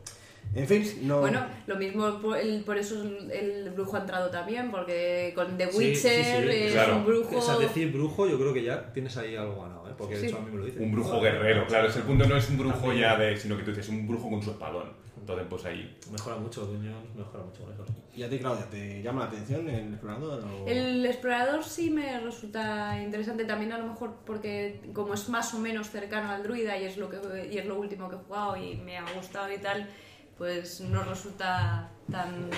[0.55, 1.19] En fin, no.
[1.19, 5.69] Bueno, lo mismo por, el- por eso el, brujo ha entrado también, porque con The
[5.71, 6.97] Sí, Witcher sí, sí, es claro.
[6.97, 7.37] un brujo.
[7.37, 9.93] O sea, decir brujo, yo creo que ya tienes ahí algo ganado, ¿eh?
[9.97, 10.27] porque de Sí.
[10.27, 10.83] hecho a mí me lo dicen.
[10.83, 11.89] Un brujo guerrero, claro.
[11.89, 13.01] Es el punto no es un brujo También.
[13.01, 14.89] ya de, sino que tú dices un brujo con su espadón.
[15.27, 15.97] Entonces, pues ahí.
[16.09, 17.85] Mejora mucho, Dungeons mejora mucho con eso.
[18.15, 20.41] ¿Y a ti, Claudia, te llama la atención el explorador?
[20.45, 20.65] O...
[20.65, 25.59] El explorador sí me resulta interesante también a lo mejor porque como es más o
[25.59, 27.17] menos cercano al druida y es lo que
[27.51, 29.89] y es lo último que he jugado y me ha gustado y tal,
[30.37, 32.49] pues no resulta tan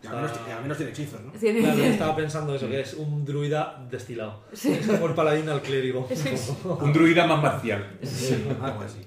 [0.00, 1.32] Y al, menos, y al menos tiene hechizos, ¿no?
[1.32, 4.44] tiene- Claro, estaba pensando eso, que es un druida destilado.
[4.52, 6.06] Es como el paladín al clérigo.
[6.80, 7.98] Un druida más marcial.
[8.62, 9.00] Algo así.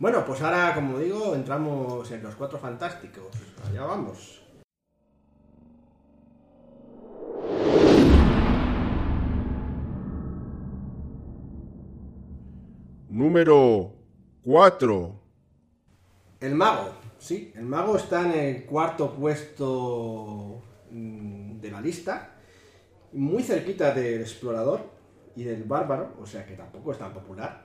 [0.00, 3.26] Bueno, pues ahora, como digo, entramos en los cuatro fantásticos.
[3.68, 4.40] Allá vamos.
[13.08, 13.92] Número
[14.44, 15.20] 4.
[16.42, 22.36] El mago, sí, el mago está en el cuarto puesto mm, de la lista,
[23.14, 24.82] muy cerquita del explorador
[25.34, 27.64] y del bárbaro, o sea que tampoco es tan popular.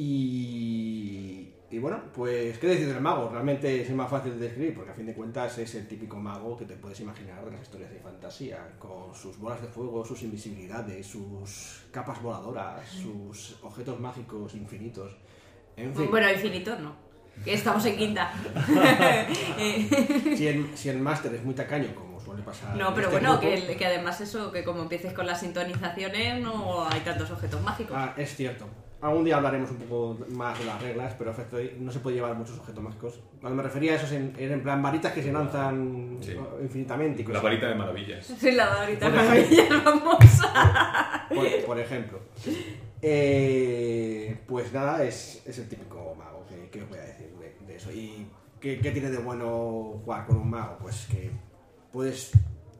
[0.00, 3.28] Y, y bueno, pues, ¿qué decir del mago?
[3.30, 6.16] Realmente es el más fácil de describir, porque a fin de cuentas es el típico
[6.16, 10.04] mago que te puedes imaginar de las historias de fantasía, con sus bolas de fuego,
[10.04, 15.16] sus invisibilidades, sus capas voladoras, sus objetos mágicos infinitos.
[15.76, 16.08] En fin.
[16.10, 16.94] bueno, infinito no.
[17.44, 18.32] Que estamos en quinta.
[19.60, 22.76] Eh, si el, si el máster es muy tacaño, como suele pasar.
[22.76, 26.40] no, pero este bueno, grupo- que, que además eso, que como empieces con las sintonizaciones
[26.42, 27.94] no hay tantos objetos mágicos.
[27.96, 28.66] Ah, es cierto.
[29.00, 32.34] Algún día hablaremos un poco más de las reglas, pero efectivamente no se puede llevar
[32.34, 33.20] muchos objetos mágicos.
[33.40, 36.34] Cuando me refería a esos, en, era en plan varitas que se lanzan Sí.
[36.62, 37.22] infinitamente.
[37.22, 37.42] y La cosas.
[37.44, 38.26] varita de maravillas.
[38.38, 40.16] Sí, la varita Por maravillas, vamos.
[41.28, 42.18] Por, por ejemplo.
[43.00, 46.44] Eh, pues nada, es, es el típico mago.
[46.48, 47.92] ¿Qué, qué os voy a decir de, de eso?
[47.92, 48.26] ¿Y
[48.60, 50.76] qué, qué tiene de bueno jugar con un mago?
[50.80, 51.30] Pues que
[51.92, 52.32] puedes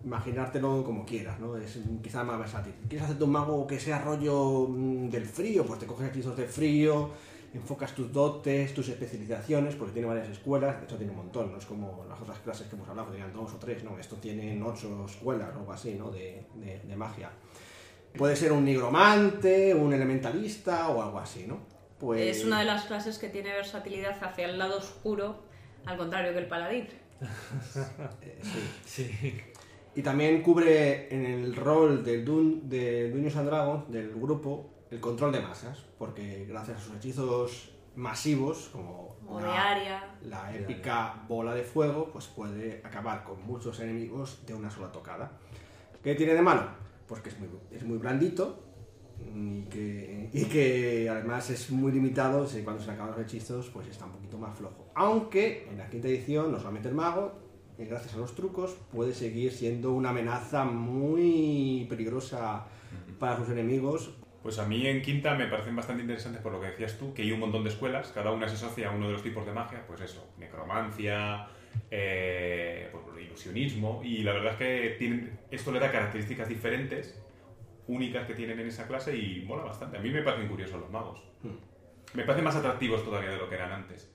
[0.04, 1.56] imaginártelo como quieras, ¿no?
[1.56, 2.74] Es quizá más versátil.
[2.88, 5.64] ¿Quieres hacerte un mago que sea rollo mm, del frío?
[5.66, 7.10] Pues te coges hechizos de frío,
[7.54, 11.58] enfocas tus dotes, tus especializaciones, porque tiene varias escuelas, de hecho tiene un montón, no
[11.58, 13.98] es como las otras clases que hemos hablado, que tenían dos o tres, ¿no?
[13.98, 16.10] Esto tienen ocho escuelas o algo así, ¿no?
[16.10, 17.30] De, de- de magia.
[18.16, 21.58] Puede ser un nigromante, un elementalista o algo así, ¿no?
[21.98, 22.38] Pues...
[22.38, 25.42] Es una de las clases que tiene versatilidad hacia el lado oscuro,
[25.84, 26.86] al contrario que el paladín.
[28.22, 29.10] eh, sí.
[29.10, 29.40] Sí.
[29.98, 35.00] Y también cubre en el rol del Dun, de Dungeons and Dragons, del grupo, el
[35.00, 40.16] control de masas, porque gracias a sus hechizos masivos, como O de la, área.
[40.22, 45.32] la épica bola de fuego, pues puede acabar con muchos enemigos de una sola tocada.
[46.00, 46.62] ¿Qué tiene de malo?
[47.08, 48.62] Pues que es muy, es muy blandito
[49.34, 53.88] y que, y que además es muy limitado, si cuando se acaban los hechizos, pues
[53.88, 54.92] está un poquito más flojo.
[54.94, 57.47] Aunque en la quinta edición, no solamente el mago,
[57.86, 62.66] gracias a los trucos, puede seguir siendo una amenaza muy peligrosa
[63.18, 64.16] para sus enemigos.
[64.42, 67.22] Pues a mí en quinta me parecen bastante interesantes por lo que decías tú, que
[67.22, 69.52] hay un montón de escuelas, cada una se asocia a uno de los tipos de
[69.52, 71.48] magia, pues eso, necromancia,
[71.90, 77.20] eh, pues, ilusionismo, y la verdad es que tienen, esto le da características diferentes,
[77.88, 79.96] únicas que tienen en esa clase y mola bastante.
[79.96, 81.22] A mí me parecen curiosos los magos.
[82.14, 84.10] Me parecen más atractivos todavía de lo que eran antes.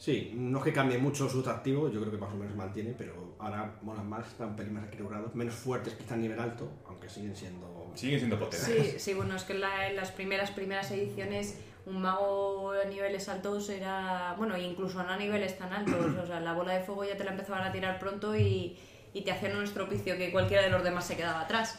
[0.00, 2.56] Sí, no es que cambie mucho su atractivo, yo creo que más o menos se
[2.56, 6.22] mantiene, pero ahora molan más, están un pelín más equilibrados, menos fuertes que están a
[6.22, 7.92] nivel alto, aunque siguen siendo...
[7.94, 8.66] Siguen siendo potentes.
[8.66, 12.84] Sí, sí, bueno, es que en, la- en las primeras primeras ediciones un mago a
[12.88, 16.80] niveles altos era, bueno, incluso no a niveles tan altos, o sea, la bola de
[16.82, 18.78] fuego ya te la empezaban a tirar pronto y,
[19.12, 21.78] y te hacían un estropicio que cualquiera de los demás se quedaba atrás.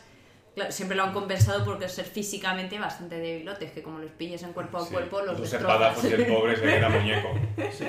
[0.54, 4.52] Claro, siempre lo han compensado porque ser físicamente bastante debilotes, que como los pilles en
[4.52, 5.62] cuerpo a Sí, cuerpo los dos destrozas.
[5.96, 7.30] espadazos y el pobre se queda muñeco.
[7.72, 7.86] Sí,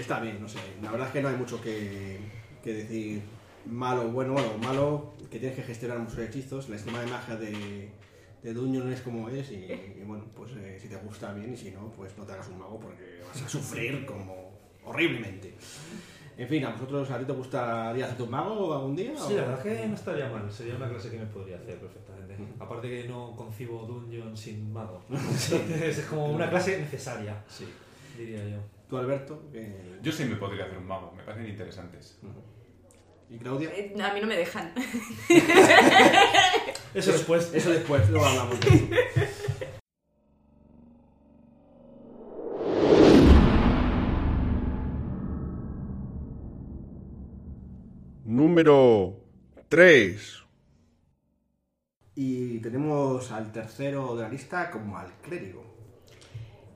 [0.00, 2.18] está bien, no sé, la verdad es que no hay mucho que,
[2.62, 3.22] que decir
[3.66, 7.90] malo, bueno, bueno, malo, que tienes que gestionar muchos hechizos, el esquema de magia de,
[8.44, 11.56] de Dungeon es como es y, y bueno, pues eh, si te gusta bien y
[11.56, 14.52] si no, pues no te hagas un mago porque vas a sufrir como
[14.84, 15.54] horriblemente.
[16.38, 19.12] En fin, ¿a vosotros a ti te gustaría hacerte un mago algún día?
[19.16, 20.50] Sí, o- la verdad que no estaría mal.
[20.50, 22.36] Sería una clase que me podría hacer perfectamente.
[22.58, 25.02] Aparte que no concibo Dungeon sin mago.
[25.10, 27.66] Entonces es como una clase necesaria, Sí.
[28.16, 28.58] diría yo.
[28.88, 29.42] Tú, Alberto,
[30.02, 32.18] Yo sí me podría hacer un mago, me parecen interesantes.
[33.30, 33.70] y Claudia.
[33.74, 34.72] Eh, A mí no me dejan.
[36.94, 37.50] Eso después.
[37.54, 38.68] Eso después, luego hablamos de
[39.16, 39.51] eso.
[48.42, 49.20] Número
[49.68, 50.42] 3.
[52.16, 55.62] Y tenemos al tercero de la lista como al clérigo.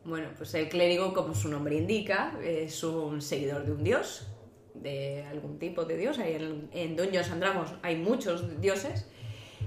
[0.04, 4.28] Bueno, pues el clérigo, como su nombre indica, es un seguidor de un dios,
[4.74, 6.20] de algún tipo de dios.
[6.20, 9.08] Hay en, en Dungeons and Dragons hay muchos dioses.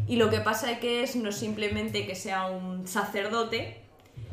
[0.08, 3.82] Y lo que pasa es que es no simplemente que sea un sacerdote,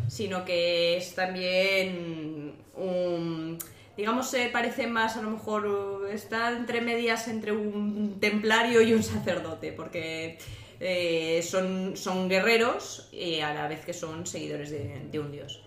[0.07, 3.59] sino que es también un...
[3.97, 9.03] Digamos, se parece más, a lo mejor, está entre medias entre un templario y un
[9.03, 10.39] sacerdote, porque
[10.81, 15.63] eh, son, son guerreros y a la vez que son seguidores de, un dios.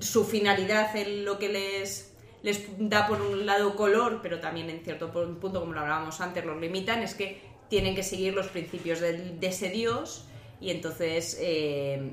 [0.00, 4.80] Su finalidad, el- lo que les, les da por un lado color, pero también en
[4.84, 9.00] cierto punto, como lo hablábamos antes, los limitan, es que tienen que seguir los principios
[9.00, 10.26] de, ese dios
[10.60, 12.12] y entonces eh,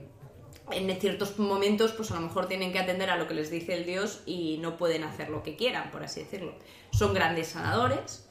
[0.71, 3.73] en ciertos momentos pues a lo mejor tienen que atender a lo que les dice
[3.73, 6.53] el dios y no pueden hacer lo que quieran, por así decirlo.
[6.91, 8.27] Son grandes sanadores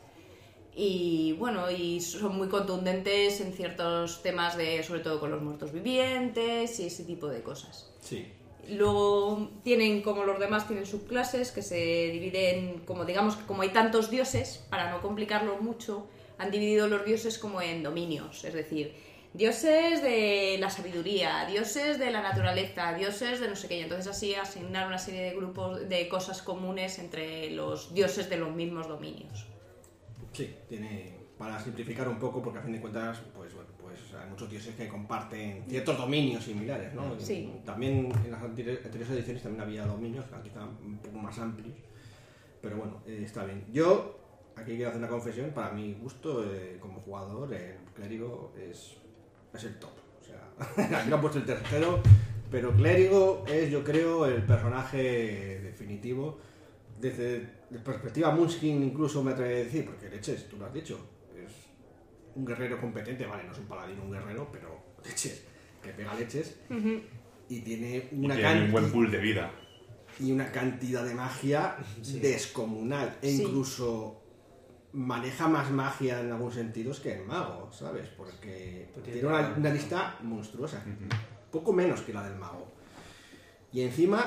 [0.75, 5.73] y bueno, y son muy contundentes en ciertos temas de, sobre todo con los muertos
[5.73, 7.91] vivientes y ese tipo de cosas.
[8.01, 8.27] Sí.
[8.69, 13.71] Luego tienen, como los demás, tienen subclases que se dividen, como digamos que como hay
[13.71, 18.95] tantos dioses, para no complicarlo mucho, han dividido los dioses como en dominios, es decir,
[19.37, 24.07] dioses de la sabiduría, dioses de la naturaleza, dioses de no sé qué, y entonces
[24.09, 28.89] así asignar una serie de grupos de cosas comunes entre los dioses de los mismos
[28.89, 29.47] dominios.
[30.33, 31.15] Sí, tiene.
[31.37, 34.75] Para simplificar un poco, porque a fin de cuentas, pues bueno, pues hay muchos dioses
[34.75, 37.21] que comparten ciertos dominios similares, ¿no?
[37.21, 37.53] Sí.
[37.63, 41.77] También en las anteri- anteriores ediciones también había dominios, quizá un poco más amplios.
[42.63, 43.67] Pero bueno, eh, está bien.
[43.71, 44.19] Yo,
[44.57, 48.97] aquí quiero hacer una confesión, para mi gusto, eh, como jugador, el clérigo es,
[49.55, 49.91] es el top.
[50.21, 52.01] O sea, aquí lo han puesto el tercero,
[52.51, 56.39] pero clérigo es, yo creo, el personaje definitivo
[57.01, 60.99] desde la perspectiva Munchkin incluso me atrevo a decir, porque leches, tú lo has dicho,
[61.37, 61.53] es
[62.35, 65.43] un guerrero competente, vale, no es un paladín, un guerrero, pero leches,
[65.83, 66.57] que pega leches
[67.49, 69.51] y tiene Y una tiene un buen cantidad pool de vida.
[70.19, 72.19] y una cantidad de magia Sí.
[72.21, 73.43] descomunal e Sí.
[74.97, 78.09] Maneja más magia en algunos sentidos que el mago, ¿sabes?
[78.17, 80.83] Porque tiene una, lista monstruosa,
[81.53, 82.67] poco menos que la del mago.
[83.73, 84.25] Y encima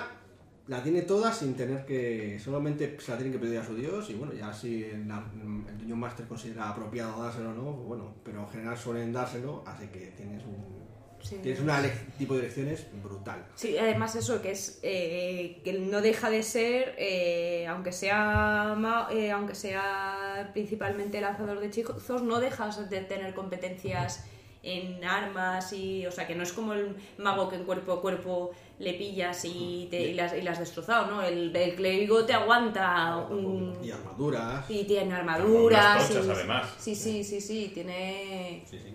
[0.67, 2.39] la tiene toda sin tener que.
[2.39, 4.11] Solamente se la tienen que pedir a su dios.
[4.11, 8.41] Y bueno, ya si el, el Dungeon Master considera apropiado dárselo o no, bueno, pero
[8.41, 10.88] en general suelen dárselo, así que tienes un.
[11.21, 11.37] Sí.
[11.43, 11.69] Tienes un
[12.17, 13.45] tipo de lecciones brutal.
[13.55, 19.07] Sí, además eso que es eh, que no deja de ser, eh, aunque sea ma-
[19.11, 24.25] eh, aunque sea principalmente lanzador de hechizos, no dejas de tener competencias
[24.61, 28.01] en armas y, o sea, que no es como el mago que en cuerpo a
[28.01, 31.21] cuerpo le pillas y, te, y las, y las destrozado, ¿no?
[31.23, 34.69] El, el clérigo te aguanta un, Y armaduras.
[34.69, 35.95] y tiene armaduras.
[35.95, 36.67] Unas y- tochas, además.
[36.77, 38.63] Sí, sí, sí, sí, tiene...
[38.69, 38.93] Sí, sí,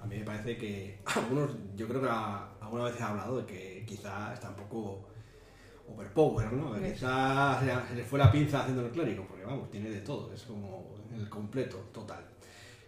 [0.00, 3.46] a mí me parece que algunos, yo creo que a- alguna vez he hablado de
[3.46, 5.08] que quizá está un poco
[5.94, 6.74] overpower, ¿no?
[6.80, 10.32] Quizá se, se le fue la pinza haciendo el clérigo, porque vamos, tiene de todo,
[10.32, 12.24] es como el completo, total.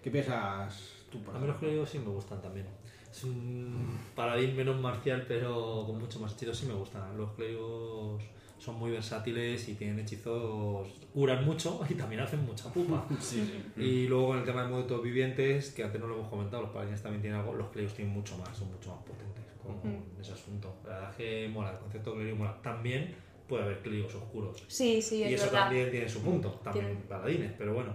[0.03, 0.79] ¿Qué piensas
[1.11, 2.67] tú, por A mí los clérigos sí me gustan también.
[3.11, 6.59] Es un paladín menos marcial, pero con mucho más hechizos.
[6.59, 7.17] Sí me gustan.
[7.19, 8.23] Los clérigos
[8.61, 10.87] son muy versátiles y tienen hechizos.
[11.13, 13.07] curan mucho y también hacen mucha pupa.
[13.77, 16.71] Y luego con el tema de muertos vivientes, que antes no lo hemos comentado, los
[16.71, 17.55] paladines también tienen algo.
[17.55, 19.81] Los clérigos tienen mucho más, son mucho más potentes con
[20.21, 20.75] ese asunto.
[20.85, 22.61] La verdad es que mola, el concepto de clérigo mola.
[22.63, 23.15] También
[23.49, 24.63] puede haber clérigos oscuros.
[24.69, 25.61] Sí, sí, y es eso verdad.
[25.65, 26.51] también tiene su punto.
[26.63, 27.93] También Tiene- paladines, pero bueno,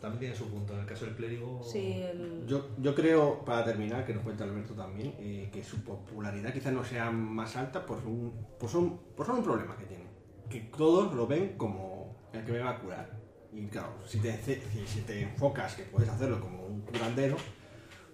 [0.00, 0.72] también tiene su punto.
[0.74, 1.62] En el caso del clérigo.
[1.62, 5.82] Sí, el- Yo, yo creo, para terminar, que nos cuenta Alberto también, eh, que su
[5.84, 9.84] popularidad quizás no sea más alta por un, por, son, por solo un problema que
[9.84, 10.04] tiene.
[10.48, 13.20] Que todos lo ven como el que venga a curar.
[13.52, 14.32] Y claro, si te,
[14.86, 17.36] si, te enfocas que puedes hacerlo como un curandero,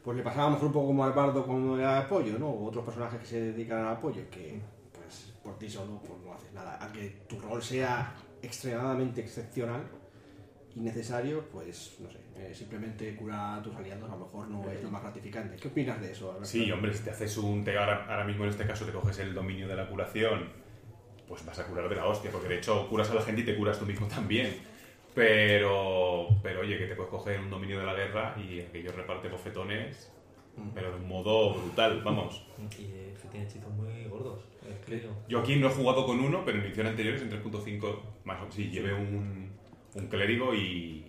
[0.02, 2.48] pues le pasaba a lo mejor un poco como al bardo con el apoyo, ¿no?
[2.48, 4.60] O otros personajes que se dedican al apoyo, que
[4.92, 6.78] pues por ti solo pues, no haces nada.
[6.82, 9.82] A que tu rol sea extremadamente excepcional
[10.76, 14.70] y necesario, pues no sé, eh, simplemente curar a tus aliados a lo mejor no
[14.70, 15.56] es lo más gratificante.
[15.56, 16.28] ¿Qué opinas de eso?
[16.28, 16.46] Alberto?
[16.46, 17.64] Sí, hombre, si te haces un...
[17.64, 20.50] Te, ahora, ahora mismo en este caso te coges el dominio de la curación,
[21.26, 23.44] pues vas a curar de la hostia, porque de hecho curas a la gente y
[23.46, 24.54] te curas tú mismo también.
[25.14, 29.30] Pero, pero oye, que te puedes coger un dominio de la guerra y aquello reparte
[29.30, 30.12] bofetones,
[30.74, 32.46] pero de un modo brutal, vamos.
[32.78, 34.44] Y eh, que tiene hechizos muy gordos.
[34.84, 35.16] Clérigo.
[35.26, 38.40] Yo aquí no he jugado con uno, pero en ediciones anteriores, en 3.5, más o
[38.40, 39.52] menos, sí, llevé un,
[39.96, 41.04] un clérigo y...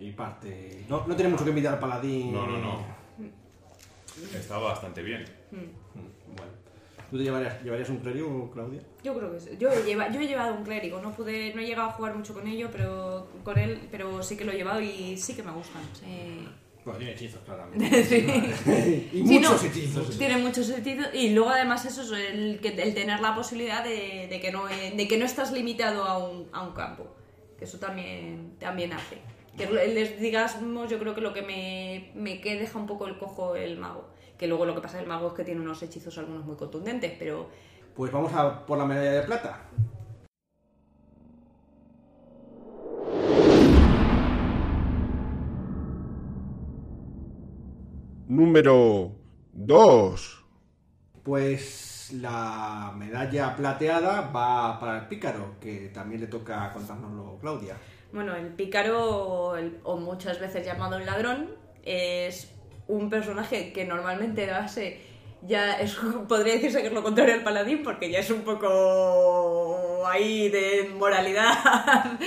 [0.00, 0.84] Y parte.
[0.88, 2.32] No, no tiene mucho que envidiar al paladín.
[2.32, 2.84] No, no, no.
[4.38, 5.24] Estaba bastante bien.
[5.50, 6.52] Mm, Bueno.
[7.10, 8.80] ¿Tú te llevarías, llevarías un clérigo, Claudia?
[9.02, 9.50] Yo creo que sí.
[9.58, 12.14] Yo he, lleva- yo he llevado un clérigo, no pude, no he llegado a jugar
[12.14, 15.42] mucho con ello, pero con él, pero sí que lo he llevado y sí que
[15.42, 15.82] me gustan.
[15.94, 16.46] sí.
[16.84, 18.04] Bueno, tiene hechizos, claramente.
[18.04, 19.10] Sí.
[19.12, 20.18] y Sí, muchos no, hechizos.
[20.18, 21.06] Tiene mucho sentido.
[21.12, 24.66] Y luego además eso es el, que, el tener la posibilidad de, de que no,
[24.66, 27.06] de que no estás limitado a un, a un campo.
[27.58, 29.18] Que eso también, también hace.
[29.56, 33.18] Que les digamos, yo creo que lo que me, me que deja un poco el
[33.18, 34.08] cojo el mago.
[34.38, 37.12] Que luego lo que pasa el mago es que tiene unos hechizos algunos muy contundentes,
[37.18, 37.48] pero
[37.96, 39.64] Pues vamos a por la medalla de plata.
[48.28, 49.16] Número
[49.52, 50.44] 2.
[51.24, 57.76] Pues la medalla plateada va para el pícaro, que también le toca contárnoslo Claudia.
[58.12, 61.50] Bueno, el pícaro, el- o muchas veces llamado el ladrón,
[61.84, 62.50] es
[62.86, 65.00] un personaje que normalmente de base
[65.46, 65.94] ya es,
[66.28, 70.90] podría decirse que es lo contrario al paladín, porque ya es un poco ahí de
[70.98, 71.54] moralidad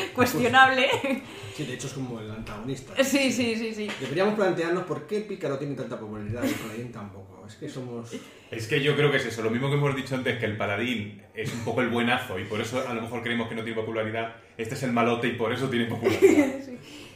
[0.15, 0.88] cuestionable.
[1.53, 2.93] Sí, de hecho es como el antagonista.
[3.03, 3.88] Sí, sí, sí, sí.
[3.99, 7.41] Deberíamos plantearnos por qué Pícaro tiene tanta popularidad y el paladín tampoco.
[7.52, 8.12] Es que somos...
[8.52, 10.58] Es que yo creo que es eso, lo mismo que hemos dicho antes, que el
[10.58, 13.64] paladín es un poco el buenazo y por eso a lo mejor creemos que no
[13.64, 14.36] tiene popularidad.
[14.58, 16.47] Este es el malote y por eso tiene popularidad.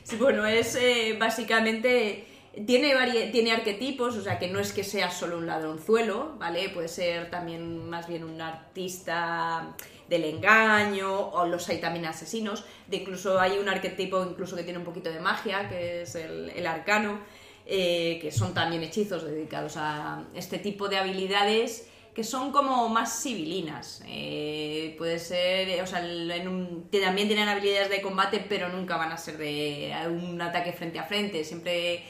[0.04, 2.28] Sí, bueno, es eh, básicamente.
[2.68, 6.70] Tiene, vari- tiene arquetipos, o sea que no es que sea solo un ladronzuelo, ¿vale?
[6.70, 9.76] Puede ser también más bien un artista
[10.08, 12.64] del engaño, o los hay también asesinos.
[12.88, 16.52] De incluso hay un arquetipo incluso que tiene un poquito de magia, que es el,
[16.52, 17.20] el arcano,
[17.66, 23.22] eh, que son también hechizos dedicados a este tipo de habilidades que son como más
[23.24, 24.01] civilinas.
[24.07, 29.18] Eh, puede ser, o sea, que también tienen habilidades de combate, pero nunca van a
[29.18, 31.43] ser de un ataque frente a frente.
[31.43, 32.03] Siempre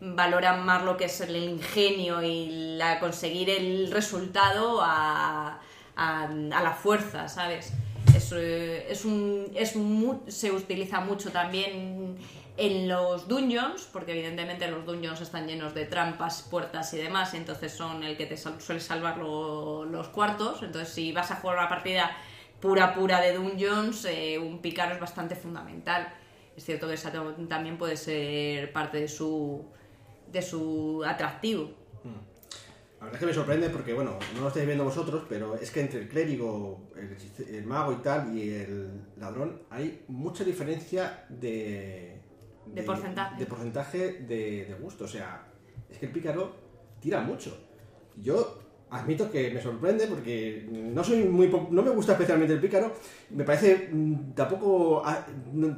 [0.00, 5.60] valoran más lo que es el ingenio y la, conseguir el resultado a,
[5.94, 6.28] a-
[6.60, 7.72] la fuerza, ¿sabes?
[8.16, 9.76] Es, eh, es un, es
[10.26, 12.16] se utiliza mucho también
[12.64, 17.72] en los dungeons, porque evidentemente los dungeons están llenos de trampas, puertas y demás, entonces
[17.72, 20.62] son el que te suele salvar lo- los cuartos.
[20.62, 22.16] Entonces, si vas a jugar una partida
[22.60, 26.14] pura, pura de dungeons, eh, un pícaro es bastante fundamental.
[26.56, 29.64] Es cierto que esa tam- también puede ser parte de su,
[30.30, 31.68] de su atractivo.
[33.00, 35.72] La verdad es que me sorprende porque, bueno, no lo estáis viendo vosotros, pero es
[35.72, 37.16] que entre el clérigo, el,
[37.56, 42.11] el mago y tal, y el ladrón, hay mucha diferencia de...
[42.74, 43.38] De porcentaje.
[43.38, 45.04] De porcentaje de, de gusto.
[45.04, 45.46] O sea,
[45.90, 46.54] es que el pícaro
[47.00, 47.56] tira mucho.
[48.16, 48.58] Yo
[48.90, 52.92] admito que me sorprende porque no soy muy no me gusta especialmente el pícaro.
[53.30, 55.26] Me parece mm, tampoco ah,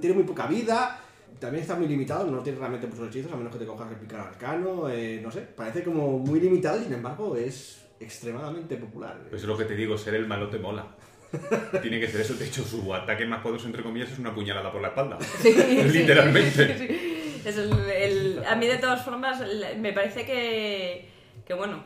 [0.01, 1.01] tiene muy poca vida.
[1.39, 3.97] También está muy limitado, no tiene realmente muchos hechizos, a menos que te cojas el
[3.97, 9.17] pícaro arcano, eh, no sé, parece como muy limitado y sin embargo es extremadamente popular.
[9.31, 10.87] Pues es lo que te digo, ser el malote mola.
[11.83, 12.35] Tiene que ser eso.
[12.35, 15.19] De hecho, su ataque más poderoso, entre comillas, es una puñalada por la espalda.
[15.45, 16.79] Literalmente.
[16.79, 17.43] Sí, sí.
[17.45, 19.43] Es el- el- a mí, de todas formas,
[19.79, 21.09] me parece que,
[21.47, 21.85] que bueno,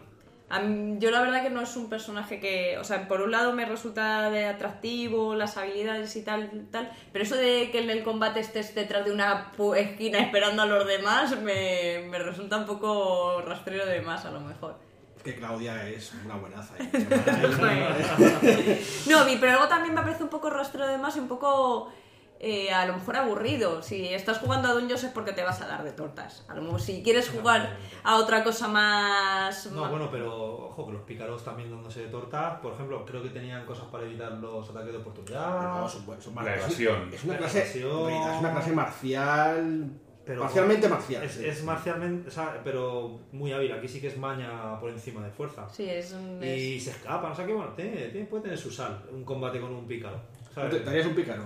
[0.62, 3.52] mí- yo la verdad que no es un personaje que, o sea, por un lado
[3.54, 8.02] me resulta de atractivo, las habilidades y tal, tal, pero eso de que en el
[8.04, 13.42] combate estés detrás de una esquina esperando a los demás, me, me resulta un poco
[13.42, 14.76] rastrero de más a lo mejor.
[15.18, 16.74] Es que Claudia es una buenaza.
[16.78, 16.86] ¿eh?
[19.08, 21.92] No, vi, pero luego también me parece un poco rastro de más y un poco
[22.40, 23.82] eh, a lo mejor aburrido.
[23.82, 26.44] Si estás jugando a Dungeons es porque te vas a dar de tortas.
[26.48, 29.66] A lo mejor si quieres jugar a otra cosa más...
[29.72, 33.30] No, bueno, pero ojo, que los pícaros también dándose de torta, por ejemplo, creo que
[33.30, 35.80] tenían cosas para evitar los ataques de oportunidad.
[35.80, 37.10] No, son buenos, son La evasión.
[37.12, 38.10] Es una La clase, evasión.
[38.12, 39.90] es una clase marcial.
[40.28, 41.22] Pero- parcialmente marcial.
[41.24, 41.44] Es, sí.
[41.46, 43.72] es marcialmente, o sea, pero muy hábil.
[43.72, 45.66] Aquí sí que es maña por encima de fuerza.
[45.74, 46.38] Sí, es un...
[46.44, 49.24] es- Y se escapan, o sea que bueno, tiene- tiene- puede tener su sal, un
[49.24, 50.20] combate con un pícaro.
[50.54, 50.70] ¿sabes?
[50.72, 51.42] ¿Te darías un pícaro?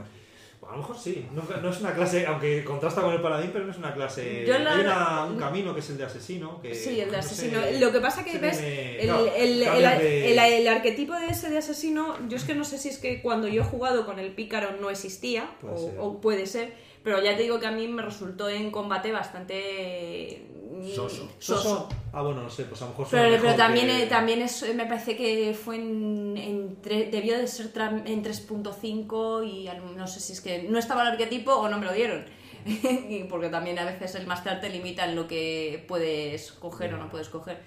[0.69, 3.65] A lo mejor sí, no, no es una clase, aunque contrasta con el paladín, pero
[3.65, 4.45] no es una clase.
[4.47, 6.61] Yo la- Hay una- un camino que es el de asesino.
[6.63, 7.61] Que, Sí, el de no sé, asesino.
[7.81, 11.15] Lo que pasa que ves, tiene- el, claro, el- el- cambias de- el- el arquetipo
[11.15, 13.65] de ese de asesino, yo es que no sé si es que cuando yo he
[13.65, 16.73] jugado con el pícaro no existía, Puede o, o puede ser,
[17.03, 20.47] pero ya te digo que a mí me resultó en combate bastante...
[20.73, 21.29] mm, Soso.
[21.39, 21.89] soso.
[22.13, 24.75] Ah, bueno, no sé, pues a lo mejor Pero, pero también, que- eh, también es,
[24.75, 30.07] me parece que fue en, en tre- debió de ser tra- en 3.5 y no
[30.07, 32.25] sé si es que no estaba el arquetipo o no me lo dieron.
[33.29, 37.11] Porque también a veces el máster te limita en lo que puedes coger o no
[37.11, 37.59] puedes coger.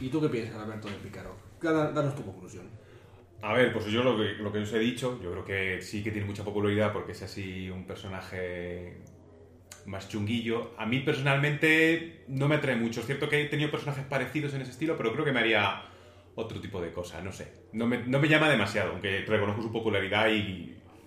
[0.00, 1.34] ¿Y tú qué piensas, Alberto, del pícaro?
[1.60, 2.68] Da- Danos tu conclusión.
[3.42, 6.02] A ver, pues yo lo que, lo que os he dicho, yo creo que sí
[6.02, 8.98] que tiene mucha popularidad porque es así un personaje
[9.84, 10.70] más chunguillo.
[10.78, 13.00] A mí personalmente no me atrae mucho.
[13.00, 15.82] Es cierto que he tenido personajes parecidos en ese estilo, pero creo que me haría
[16.36, 17.52] otro tipo de cosa, no sé.
[17.72, 20.36] No me, no me llama demasiado, aunque reconozco su popularidad y,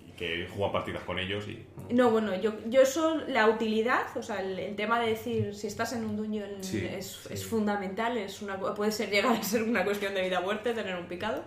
[0.06, 1.64] y que he jugado partidas con ellos y...
[1.92, 5.66] No, bueno, yo, yo eso, la utilidad, o sea, el, el tema de decir si
[5.66, 9.62] estás en un dungeon Sí, es, es fundamental, es una, puede ser llegar a ser
[9.62, 11.44] una cuestión de vida o muerte tener un picado,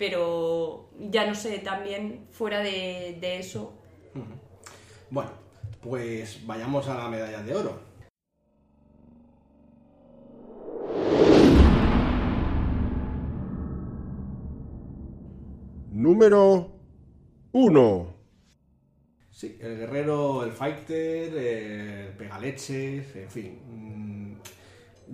[0.00, 3.74] pero ya no sé, también fuera de, de eso,
[5.10, 5.30] Bueno,
[5.82, 7.78] pues vayamos a la medalla de oro.
[15.92, 16.72] Número
[17.52, 18.14] 1.
[19.30, 23.58] Sí, el guerrero, el fighter, el pegaleches, en fin.
[23.68, 24.36] Mm,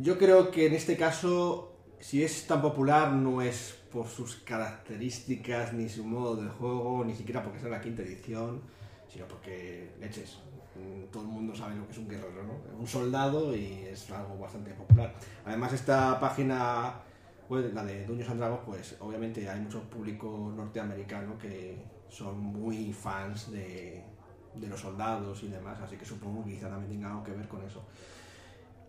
[0.00, 5.72] Yo creo que en este caso, si es tan popular, no es por sus características
[5.72, 8.60] ni su modo de juego, ni siquiera porque sea la quinta edición,
[9.08, 10.36] sino porque, leches,
[10.74, 12.78] mm, todo el mundo sabe lo que es un guerrero, ¿no?
[12.78, 15.14] Un soldado y es algo bastante popular.
[15.46, 17.00] Además, esta página
[17.48, 21.78] web, la de Dungeons and Dragons, pues obviamente hay mucho público norteamericano que
[22.10, 24.04] son muy fans de,
[24.54, 27.48] de los soldados y demás, así que supongo que quizá también tenga algo que ver
[27.48, 27.82] con eso.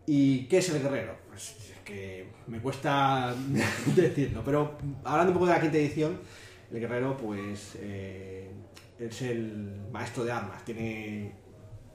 [0.10, 1.18] ¿Y qué es el guerrero?
[1.28, 3.36] Pues es que me cuesta
[3.96, 6.18] decirlo, pero hablando un poco de la quinta edición,
[6.72, 8.50] el guerrero pues eh,
[8.98, 11.34] es el maestro de armas, tiene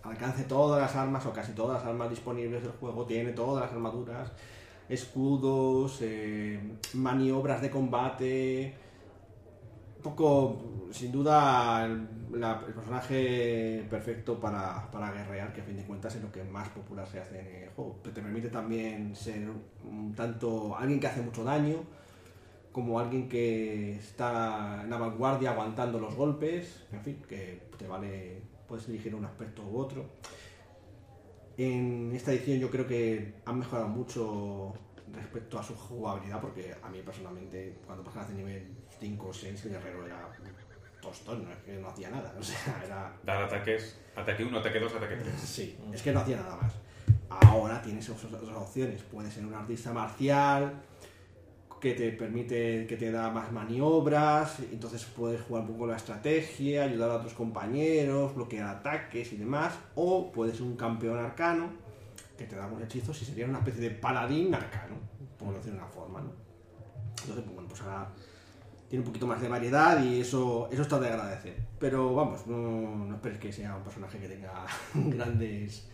[0.02, 3.64] al alcance todas las armas o casi todas las armas disponibles del juego, tiene todas
[3.64, 4.30] las armaduras,
[4.90, 6.60] escudos, eh,
[6.92, 8.74] maniobras de combate,
[10.02, 12.08] poco, sin duda, el,
[12.74, 17.06] personaje perfecto para, para guerrear, que a fin de cuentas es lo que más popular
[17.06, 17.98] se hace en el juego.
[18.02, 19.48] Pero te permite también ser
[19.84, 21.76] un tanto alguien que hace mucho daño,
[22.72, 28.42] como alguien que está en la vanguardia aguantando los golpes, en fin, que te vale,
[28.66, 30.06] puedes elegir un aspecto u otro.
[31.58, 34.72] En esta edición yo creo que han mejorado mucho
[35.12, 38.66] respecto a su jugabilidad, porque a mí personalmente, cuando pasas de nivel
[38.98, 40.28] 5 o 6, el guerrero era
[41.00, 43.12] tostón, no es que no hacía nada, o sea, era...
[43.22, 45.34] Dar ataques, ataque 1, ataque 2, ataque 3.
[45.40, 46.72] Sí, es que no hacía nada más.
[47.28, 50.82] Ahora tienes otras otras opciones, puedes ser un artista marcial,
[51.82, 56.84] que te permite, que te da más maniobras, entonces puedes jugar un poco la estrategia,
[56.84, 61.70] ayudar a otros compañeros, bloquear ataques y demás, o puedes ser un campeón arcano,
[62.36, 64.96] que te da unos hechizos y sería una especie de paladín arcano,
[65.38, 66.32] por decirlo de una forma, ¿no?
[67.20, 68.08] Entonces, pues, bueno, pues ahora
[68.88, 71.56] tiene un poquito más de variedad y eso, eso está de agradecer.
[71.78, 75.88] Pero vamos, no, no esperes que sea un personaje que tenga grandes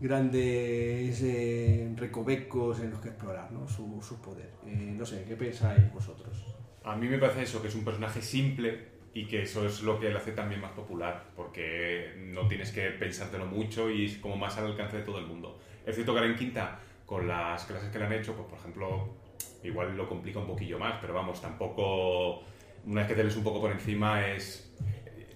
[0.00, 3.68] grandes eh, recovecos en los que explorar ¿no?
[3.68, 4.50] su, su poder.
[4.66, 6.56] Eh, no sé, ¿qué pensáis vosotros?
[6.84, 9.98] A mí me parece eso, que es un personaje simple y que eso es lo
[9.98, 14.36] que le hace también más popular, porque no tienes que pensártelo mucho y es como
[14.36, 15.58] más al alcance de todo el mundo.
[15.84, 18.58] Es cierto que ahora en quinta, con las clases que le han hecho, pues por
[18.58, 19.08] ejemplo,
[19.64, 22.42] igual lo complica un poquillo más, pero vamos, tampoco,
[22.86, 24.72] una vez que te lees un poco por encima, es,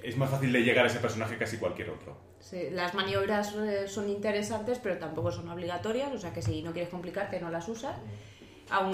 [0.03, 2.17] es más fácil de llegar a ese personaje que casi cualquier otro.
[2.39, 6.73] Sí, las maniobras eh, son interesantes, pero tampoco son obligatorias, o sea que si no
[6.73, 7.97] quieres complicarte no las usas.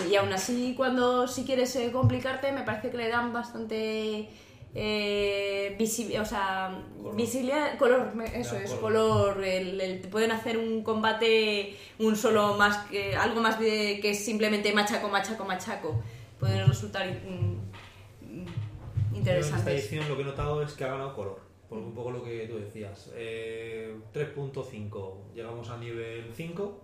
[0.09, 4.29] Y aún así, cuando si quieres eh, complicarte, me parece que le dan bastante
[4.75, 7.17] eh, visi- o sea, Color.
[7.17, 9.35] visibilidad, color, eso Ya, es, color.
[9.35, 9.45] color.
[9.45, 14.25] el- el- pueden hacer un combate, un solo más que algo más de que es
[14.25, 16.03] simplemente machaco, machaco, machaco.
[16.39, 19.75] Pueden resultar mm, Yo en esta interesantes.
[19.85, 21.41] edición lo que he notado es que ha ganado color.
[21.69, 23.13] Por un poco lo que tú decías.
[23.15, 26.81] Eh, 3.5, llegamos a nivel 5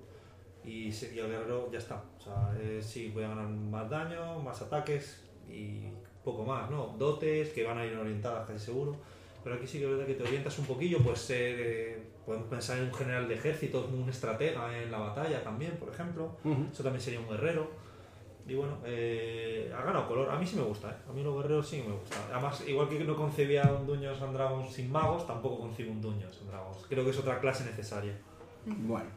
[0.65, 2.05] y, y el guerrero ya está.
[2.19, 5.85] O sea, eh, sí, voy a ganar más daño, más ataques y
[6.27, 6.95] poco más, ¿no?
[6.99, 8.97] Dotes que van a ir orientadas casi seguro.
[9.45, 12.49] Pero aquí sí que es verdad que te orientas un poquillo, pues ser, eh, podemos
[12.49, 16.33] pensar en un general de ejército, un estratega en la batalla también, por ejemplo.
[16.43, 16.67] Ujú.
[16.73, 17.71] Eso también sería un guerrero.
[18.49, 20.29] Y bueno, eh, ha ganado color.
[20.31, 20.97] A mí sí me gusta, ¿eh?
[21.09, 22.17] A mí los guerreros sí me gusta.
[22.33, 26.39] Además, igual que no concebía un Dungeons and Dragons sin magos, tampoco concibo un Dungeons
[26.41, 26.79] and Dragons.
[26.89, 28.19] Creo que es otra clase necesaria.
[28.65, 29.09] Bueno,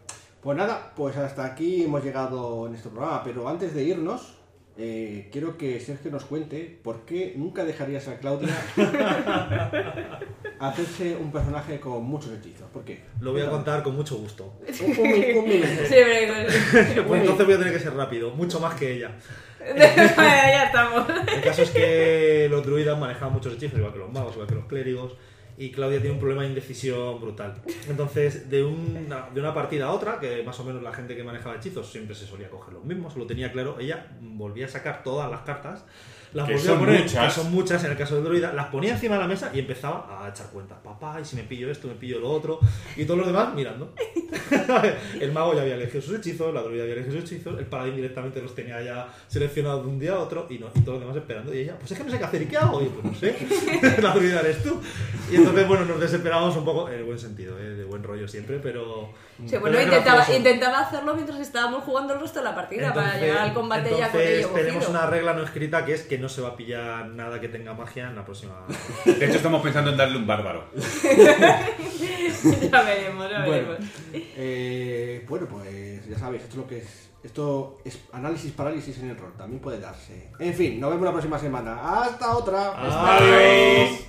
[0.41, 4.38] pues nada, pues hasta aquí hemos llegado en este programa, pero antes de irnos,
[4.81, 8.55] eh, quiero que Sergio nos cuente por qué nunca dejarías a Claudia
[10.59, 12.67] hacerse un personaje con muchos hechizos.
[12.73, 13.01] ¿Por qué?
[13.21, 14.53] Lo voy a contar con mucho gusto.
[14.81, 15.71] Un, un mi- un minuto.
[15.87, 19.11] Sí, pero- Pues entonces voy a tener que ser rápido, mucho más que ella.
[19.77, 21.05] ya estamos.
[21.35, 24.55] El caso es que los druidas manejaban muchos hechizos, igual que los magos, igual que
[24.55, 25.15] los clérigos,
[25.59, 27.53] y Claudia tiene un problema de indecisión brutal.
[27.89, 31.23] Entonces, de una, de una partida a otra, que más o menos la gente que
[31.23, 35.03] manejaba hechizos siempre se solía coger los mismos, lo tenía claro, ella volvía a sacar
[35.03, 35.83] todas las cartas,
[36.33, 37.25] las Que volvía a son poner, muchas.
[37.35, 39.59] que son muchas en el caso del druida, las ponía encima de la mesa y
[39.59, 40.77] empezaba a echar cuentas.
[40.83, 42.59] Papá, y si me pillo esto, me pillo lo otro,
[42.95, 43.93] y todos los demás mirando.
[45.19, 47.95] el mago ya había elegido sus hechizos, la druida había elegido sus hechizos, el paladín
[47.95, 51.01] directamente los tenía ya seleccionados de un día a otro y, no, y todos los
[51.01, 51.53] demás esperando.
[51.53, 52.81] Y ella, pues es que no sé qué hacer, ¿y qué hago?
[52.81, 54.79] Y yo, pues no sé, la druida eres tú.
[55.31, 57.69] Y entonces, bueno, nos desesperábamos un poco, en el buen sentido, ¿eh?
[57.75, 59.09] de buen rollo siempre, pero.
[59.39, 62.93] Sí, pero bueno, es intentaba, intentaba hacerlo mientras estábamos jugando el resto de la partida
[62.93, 64.89] para Entonces- llegar al combate ya con entonces ello tenemos cogido.
[64.99, 67.73] una regla no escrita que es que no se va a pillar nada que tenga
[67.73, 68.53] magia en la próxima.
[69.05, 70.65] De hecho, estamos pensando en darle un bárbaro.
[72.71, 73.77] ya veremos, ya Bueno, veremos.
[74.13, 77.09] eh, bueno, pues ya sabéis, esto es lo que es.
[77.21, 80.29] Esto es análisis parálisis en el rol, también puede darse.
[80.39, 82.01] En fin, nos vemos la próxima semana.
[82.03, 83.17] ¡Hasta otra!
[83.17, 83.99] Adiós.